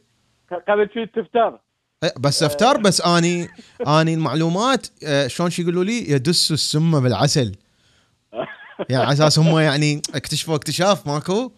[0.67, 1.59] قبل كنت تفتر.
[2.03, 3.47] إيه، بس افتر بس اني
[3.87, 7.55] آني المعلومات آه، شلون شو يقولوا لي؟ يدسوا السم بالعسل.
[8.89, 11.51] يعني على أساس هم يعني اكتشفوا اكتشاف ماكو؟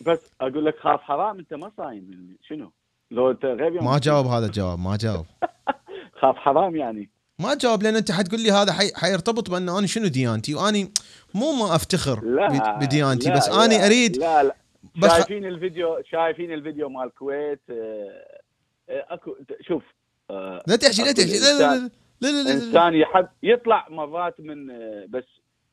[0.00, 2.36] بس أقول لك خاف حرام أنت ما صايم مني.
[2.48, 2.72] شنو؟
[3.10, 5.26] لو أنت غير ما جاوب هذا الجواب ما جاوب.
[6.20, 7.10] خاف حرام يعني.
[7.38, 8.90] ما جاوب لأن أنت حتقول لي هذا حي...
[8.94, 10.92] حيرتبط بأن أنا شنو ديانتي؟ وأني
[11.34, 14.56] مو ما أفتخر لا بديانتي لا بس لا أني أريد لا لا.
[14.96, 18.40] بس شايفين الفيديو شايفين الفيديو مال الكويت آه،
[18.88, 19.82] آه، اكو شوف
[20.30, 21.90] آه، لا تحكي لا تحكي لا لا لا
[22.20, 24.66] لا لا لا لا إنسان يحب يطلع مرات من
[25.08, 25.24] بس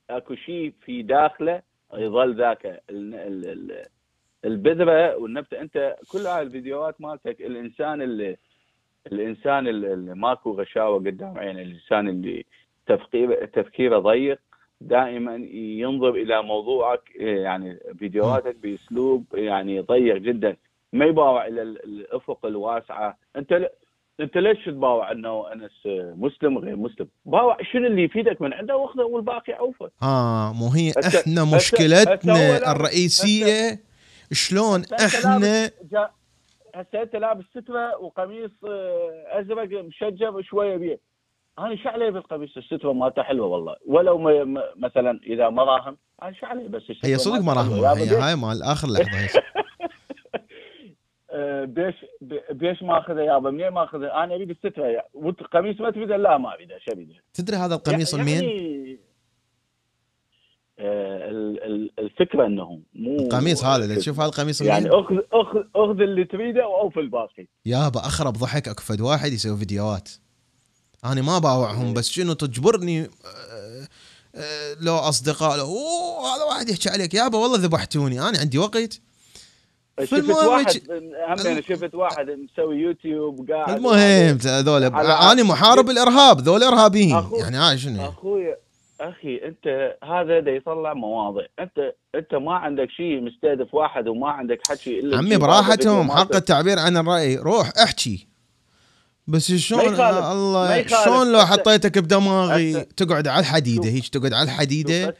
[0.09, 1.61] اكو شيء في داخله
[1.93, 3.85] يظل ذاك ال- ال- ال-
[4.45, 5.61] البذره والنبته.
[5.61, 8.37] انت كل هاي الفيديوهات مالتك الانسان اللي
[9.11, 12.45] الانسان اللي ماكو غشاوه قدام عينه الانسان اللي
[12.85, 14.39] تفكير تفكيره ضيق
[14.81, 20.55] دائما ينظر إلى موضوعك إيه، يعني فيديوهاتك بأسلوب يعني ضيق جدا.
[20.93, 23.17] ما يباوع إلى ال- الأفق الواسعة.
[23.35, 23.69] أنت.
[24.19, 25.71] انت ليش تباوع انه انس
[26.17, 29.89] مسلم غير مسلم؟ باوع شنو اللي يفيدك من عنده واخذه والباقي عوفه.
[30.03, 33.79] آه مو هي إحنا مشكلتنا الرئيسية
[34.31, 35.71] شلون إحنا
[36.75, 40.99] هسه انت لابس سترة وقميص آه، ازرق مشجر شوية بيه.
[41.59, 44.17] أنا شو علي بالقميص السترة مالته حلوة والله ولو
[44.75, 47.85] مثلا إذا مراهم أنا شو علي بس هي صدق مراهم.
[47.85, 49.41] هي هاي مال آخر لحظة
[51.65, 56.17] بيش بي- بيش ماخذه يابا منين ماخذه؟ أنا اريد السترة يا- وانت القميص ما تريده
[56.17, 58.99] لا ما أريده شو أريده؟ تدري هذا القميص يعني لمين؟
[60.79, 65.63] آه، ال- ال- الفكرة إنه مو القميص هذا إذا تشوف هذا القميص يعني؟ اخذ اخذ
[65.75, 70.09] أخذ اللي تريده وأوفي الباقي يابا أخرب ضحك أكو فد واحد يسوي فيديوهات
[71.05, 73.07] أنا ما باوعهم بس شنو تجبرني آه،
[74.35, 79.01] آه، لو أصدقاء لو أوه هذا واحد يحكي عليك يابا والله ذبحتوني أنا عندي وقت
[80.01, 86.41] شفت المهم واحد هم أنا شفت واحد مسوي يوتيوب قاعد المهم هذول أنا محارب الإرهاب
[86.41, 87.23] ذول إرهابيين.
[87.39, 88.55] يعني هاي شنو؟ أخوي
[89.01, 91.47] أخي أنت هذا دا يطلع مواضيع.
[91.59, 96.35] أنت أنت ما عندك شيء مستهدف واحد وما عندك حكي إلا عمي براحتهم حق.
[96.35, 97.35] التعبير عن الرأي.
[97.35, 98.28] روح احكي.
[99.29, 100.87] بس شلون؟ الله.
[100.87, 103.89] شلون لو حطيتك بدماغي تقعد على الحديدة.
[103.89, 105.15] هيك تقعد على الحديدة؟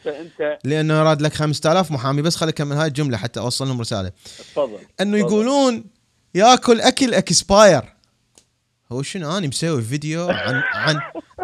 [0.64, 4.12] لأنه يراد لك 5000 محامي بس خلي اكمل هاي الجملة حتى أوصل لهم رسالة.
[4.52, 5.18] تفضل إنه.
[5.18, 5.84] يقولون
[6.34, 7.82] ياكل أكل اكسباير
[8.92, 11.00] هو شنو؟ أنا مسوي فيديو عن عن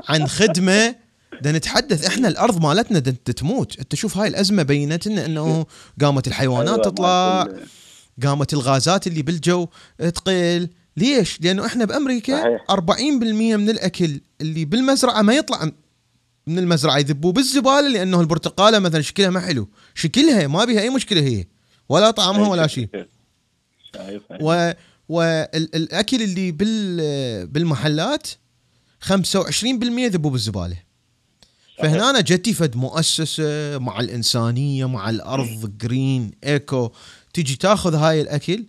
[0.09, 0.95] عن خدمة
[1.43, 2.07] دا نتحدث.
[2.07, 3.79] إحنا الأرض مالتنا دا تموت.
[3.79, 5.67] أنت شوف هاي الأزمة بينت لنا انه
[6.01, 7.49] قامت الحيوانات أيوة، تطلع
[8.23, 10.69] قامت الغازات اللي بالجو تقل.
[10.97, 12.65] ليش؟ لأنه إحنا بأمريكا صحيح.
[12.71, 13.01] 40%
[13.57, 15.71] من الأكل اللي بالمزرعة ما يطلع
[16.47, 21.21] من المزرعة يذبوه بالزبالة لأنه البرتقالة مثلا شكلها ما حلو، شكلها ما بها أي مشكلة
[21.21, 21.45] هي
[21.89, 22.89] ولا طعمها ولا شيء.
[24.41, 24.73] و
[25.09, 28.29] والاكل اللي بال بالمحلات
[29.01, 30.77] 25% ذبوا بالزبالة.
[31.79, 36.91] فهنا أنا جتي فد مؤسسة مع الإنسانية مع الأرض green eco
[37.35, 38.65] تجي تاخذ هاي الأكل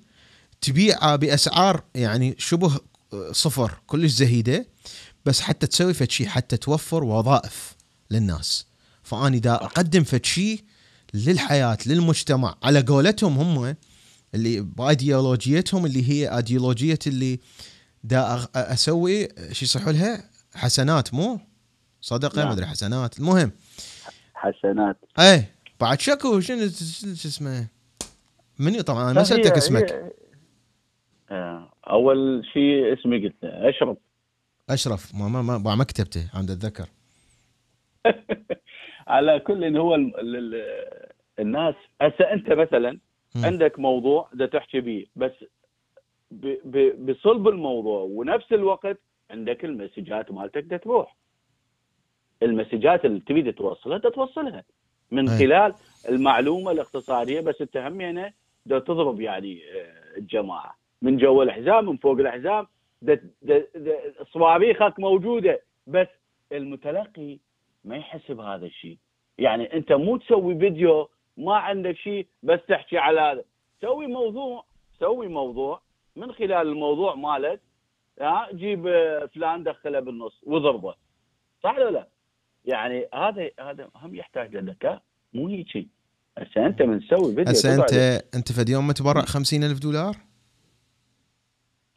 [0.62, 2.80] تبيعه بأسعار يعني شبه
[3.32, 4.68] صفر كلش زهيدة
[5.26, 7.76] بس حتى تسوي فد شيء حتى توفر وظائف
[8.12, 8.66] للناس.
[9.03, 10.64] فأني دا أقدم فد شيء
[11.14, 13.76] للحياة للمجتمع على قولتهم هم
[14.36, 17.39] اللي بأيديولوجيتهم اللي هي أيديولوجية اللي
[18.03, 21.39] دا أسوي شو يصحوا لها؟ حسنات مو؟
[22.01, 22.47] صدقة؟ نعم.
[22.47, 23.20] ما أدري حسنات.
[23.20, 23.51] المهم.
[24.34, 24.97] حسنات.
[25.20, 26.70] إيه بعد شكو شنو
[27.16, 27.68] شو اسمه؟
[28.60, 29.91] مني طبعا أنا ما سألتك اسمك.
[29.91, 30.12] آه،
[31.89, 33.97] أول شيء اسمي قلت له، اشرب
[34.69, 36.88] أشرف ما ما ما, ما كتبته عند اتذكر
[39.07, 42.99] على كل إن هو ال- ال- ال- الناس هسه أنت مثلا.
[43.36, 45.32] عندك موضوع بدك تحكي به بس
[46.99, 48.97] بصلب الموضوع ونفس الوقت
[49.32, 51.15] عندك المسجات مالتك بدها تروح.
[52.43, 54.63] المسجات اللي تريد توصلها توصلها.
[55.11, 55.39] من أي.
[55.39, 55.73] خلال
[56.09, 58.32] المعلومة الاقتصادية بس انت همينه
[58.65, 60.78] بدها تضرب يعني آه، الجماعة.
[61.02, 62.68] من جوا الحزام من فوق الحزام
[64.34, 66.08] صواريخك موجودة بس
[66.52, 67.39] المتلقي
[67.86, 68.98] ما يحس بهذا الشيء.
[69.38, 73.43] يعني أنت مو تسوي فيديو ما عندك شيء بس تحكي على هذا.
[73.82, 74.66] سوي موضوع
[75.00, 75.82] سوي موضوع.
[76.16, 77.62] من خلال الموضوع مالك
[78.22, 80.95] ها جيب آه، فلان دخله بالنص وضربه.
[81.64, 82.08] صح ولا لا؟
[82.66, 85.02] يعني هذا هذا هم يحتاج لذكاء
[85.34, 85.68] مو هيك.
[85.68, 85.88] شيء
[86.38, 87.93] هسه أنت من تسوي فيديو هسه أنت
[88.36, 90.26] أنت فد يوم متبرع 50000 دولار؟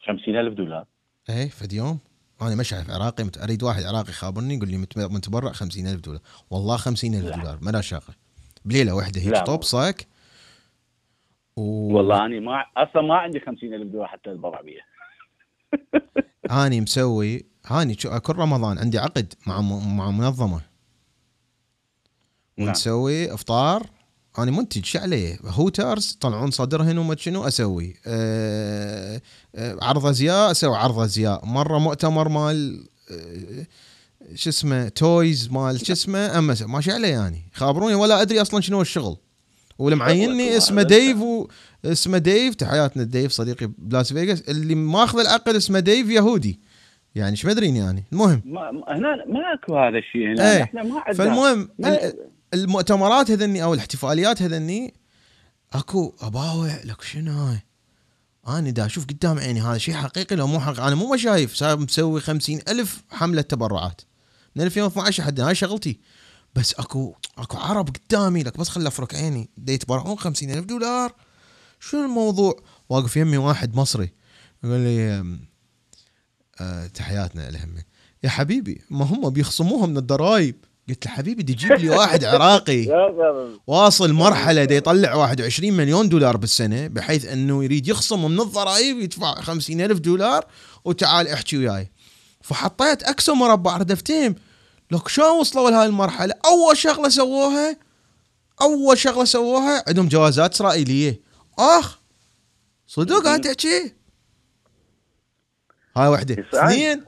[0.07, 0.85] 50000 دولار.
[1.29, 1.99] إيه فد يوم
[2.41, 3.37] أنا ما شايف عراقي مت...
[3.37, 6.21] أريد واحد عراقي يخابرني يقول لي مت- متبرع 50000 دولار.
[6.49, 7.35] والله 50000 لا.
[7.35, 8.13] دولار ما لا شاغل.
[8.65, 9.37] بليلة واحدة هيك.
[9.45, 10.07] طوب صاك؟
[11.55, 11.61] و...
[11.93, 14.83] والله اني ما أصلا ما عندي 50000 دولار حتى أتبرع بيها.
[16.65, 19.97] أني مسوي هاني شو- كل رمضان عندي عقد مع م...
[19.97, 20.61] مع منظمة.
[22.57, 22.67] نعم.
[22.67, 23.83] ونسوي إفطار
[24.39, 25.39] أنا منتج شو عليه.
[25.45, 29.21] هوترز طلعون صدرهن وما شنو أسوي؟ أه...
[29.55, 29.77] أه...
[29.81, 31.45] عرض أزياء أسوي عرض أزياء.
[31.45, 33.65] مرة مؤتمر مال أه...
[34.35, 38.61] شو اسمه تويز مال شو اسمه أما ما شو عليه يعني خابروني ولا أدري أصلا
[38.61, 39.17] شنو الشغل.
[39.79, 40.83] واللي معيني هذا اسمه.
[40.83, 41.47] ديف و...
[41.85, 42.55] اسمه ديف.
[42.55, 44.41] تحياتنا ديف صديقي بلاس فيغاس.
[44.41, 46.59] اللي ماخذ العقد اسمه ديف يهودي.
[47.15, 48.41] يعني إيش مدريني يعني المهم.
[48.45, 50.51] ما ما- هنا ماكو هذا الشيء هنا.
[50.55, 50.63] إيه.
[50.63, 51.13] إحنا ما عندنا.
[51.13, 52.13] فالمهم ما- ال-
[52.53, 54.93] المؤتمرات هذني أو الاحتفاليات هذني
[55.73, 57.61] أكو أباوع لك شنو؟ هاي
[58.47, 61.55] أنا دا أشوف قدام عيني هذا شيء حقيقي لو مو حقيقي أنا مو ما شايف
[61.55, 64.01] صار مسوي خمسين ألف حملة تبرعات.
[64.55, 65.99] من 2012 لحد هاي شغلتي.
[66.55, 69.49] بس أكو أكو عرب قدامي لك بس خل أفرك عيني.
[69.57, 71.15] دا يتبرعون خمسين ألف دولار.
[71.79, 74.13] شنو الموضوع؟ واقف يمي واحد مصري
[74.63, 75.25] يقول لي
[76.59, 77.75] آه تحياتنا لهم
[78.23, 80.55] يا حبيبي ما هم بيخصموها من الضرائب.
[80.89, 82.85] قلت له حبيبي دي جيب لي واحد عراقي.
[83.67, 89.35] واصل مرحلة دي يطلع 21 مليون دولار بالسنة بحيث إنه يريد يخصم من الضرائب يدفع
[89.41, 90.45] 50 ألف دولار
[90.85, 91.91] وتعال احكي وياي.
[92.41, 94.35] فحطيت أكسو مربع ردفتين.
[94.91, 97.77] لك شلون وصلوا لهاي المرحلة؟ أول شغلة سووها
[98.61, 101.21] أول شغلة سووها عندهم جوازات إسرائيلية.
[101.59, 101.99] آخ
[102.87, 103.93] صدق قاعد تحكي؟
[105.97, 106.45] هاي وحدة.
[106.53, 107.03] اثنين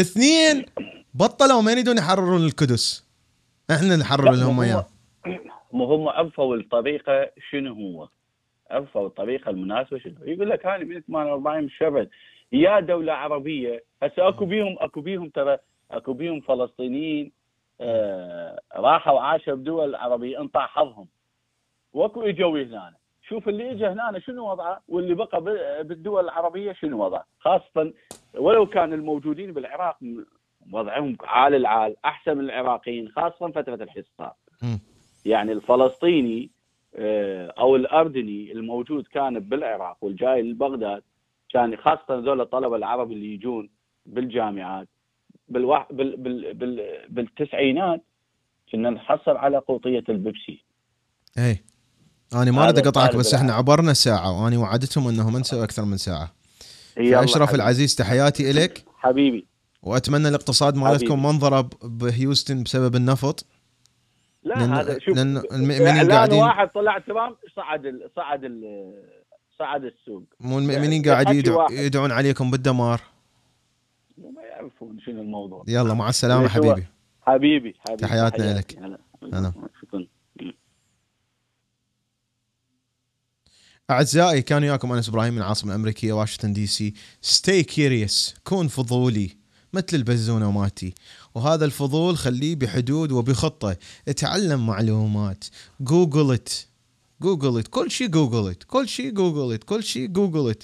[0.00, 0.66] اثنين
[1.14, 3.03] بطلوا ما يريدون يحررون القدس.
[3.70, 4.86] إحنا نحرر لهم اياه
[5.72, 8.08] مو هم عرفوا الطريقة شنو هو.
[8.70, 12.08] عرفوا الطريقة المناسبة شنو يقول لك هذه من 48 شبد
[12.52, 15.58] يا دولة عربية هسه أكو بيهم أكو بيهم ترى
[15.90, 17.32] أكو بيهم فلسطينيين
[17.80, 21.06] آه راحوا وعاشوا بدول عربية انطى حظهم.
[21.92, 22.94] وأكو إجوا هنا.
[23.28, 25.42] شوف اللي اجى هنا شنو وضعه؟ واللي بقى
[25.84, 27.92] بالدول العربية شنو وضعه؟ خاصة
[28.34, 29.96] ولو كان الموجودين بالعراق
[30.72, 34.34] وضعهم عال العال أحسن من العراقيين خاصة فترة الحصار.
[35.24, 36.50] يعني الفلسطيني
[36.96, 41.02] آه، أو الأردني الموجود كان بالعراق والجاي لبغداد
[41.50, 43.70] كان خاصة هذول الطلبة العرب اللي يجون
[44.06, 44.88] بالجامعات
[45.48, 48.04] بالواح بال بال بال بالتسعينات
[48.72, 50.64] كنا نحصل على قوطية البيبسي
[51.38, 51.64] اي
[52.34, 53.52] أنا ما أريد أقطعك بس إحنا.
[53.52, 56.34] عبرنا الساعة وأنا وعدتهم انه ما نسوي أكثر من ساعة
[56.96, 57.54] يلا أشرف.
[57.54, 59.46] العزيز تحياتي لك حبيبي
[59.84, 63.46] وأتمنى الاقتصاد مالتكم انضرب بهيوستن بسبب النفط.
[64.42, 68.62] لا لأن- هذا شوف لأن المؤمنين اعلان قاعدين- واحد طلع تمام صعد ال صعد ال
[69.58, 70.22] صعد السوق.
[70.40, 71.66] مو المؤمنين يعني قاعد يدعو.
[71.70, 73.00] يدعون عليكم بالدمار.
[74.18, 75.64] ما يعرفون شنو الموضوع.
[75.68, 76.86] يلا مع السلامة حبيبي.
[77.22, 78.58] حبيبي حبيبي تحياتنا.
[78.58, 78.78] لك.
[79.22, 79.52] هلا.
[79.82, 80.06] شكرا.
[83.90, 86.94] أعزائي كان وياكم أنس إبراهيم من العاصمه الامريكيه واشنطن دي سي.
[87.20, 89.43] stay curious كون فضولي.
[89.74, 90.94] مثل البزونه مالتي
[91.34, 93.76] وهذا الفضول خليه بحدود وبخطة.
[94.08, 95.44] اتعلم معلومات.
[95.80, 96.48] جوجل ات
[97.22, 100.62] جوجل ات كل شيء جوجل ات كل شيء جوجل ات كل شيء جوجل ات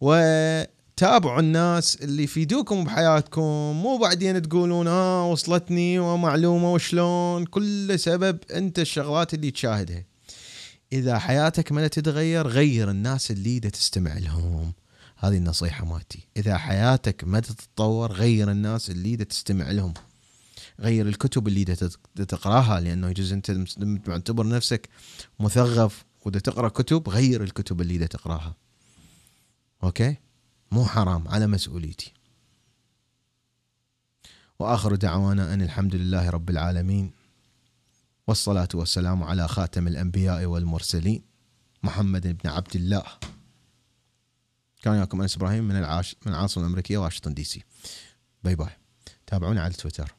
[0.00, 3.42] وتابعوا الناس اللي يفيدوكم بحياتكم.
[3.82, 10.04] مو بعدين تقولون آه وصلتني ومعلومة وشلون؟ كل سبب أنت الشغلات اللي تشاهدها.
[10.92, 14.72] إذا حياتك ما تتغير غير الناس اللي تستمع لهم.
[15.24, 19.94] هذه النصيحة مالتي إذا حياتك ما تتطور غير الناس اللي تستمع لهم.
[20.80, 21.64] غير الكتب اللي
[22.28, 24.88] تقراها لأنه يجوز مس- معتبر نفسك
[25.40, 28.54] مثقف ودا تقرأ كتب غير الكتب اللي تقراها.
[29.84, 30.16] أوكي؟
[30.70, 32.12] مو حرام على مسؤوليتي.
[34.58, 37.10] وآخر دعوانا أن الحمد لله رب العالمين
[38.26, 41.22] والصلاة والسلام على خاتم الأنبياء والمرسلين
[41.82, 43.02] محمد بن عبد الله.
[44.84, 47.64] كان وياكم أنس إبراهيم من العاش من العاصمة الأمريكية واشنطن دي سي.
[48.42, 48.70] bye bye.
[49.26, 50.14] تابعونا على تويتر.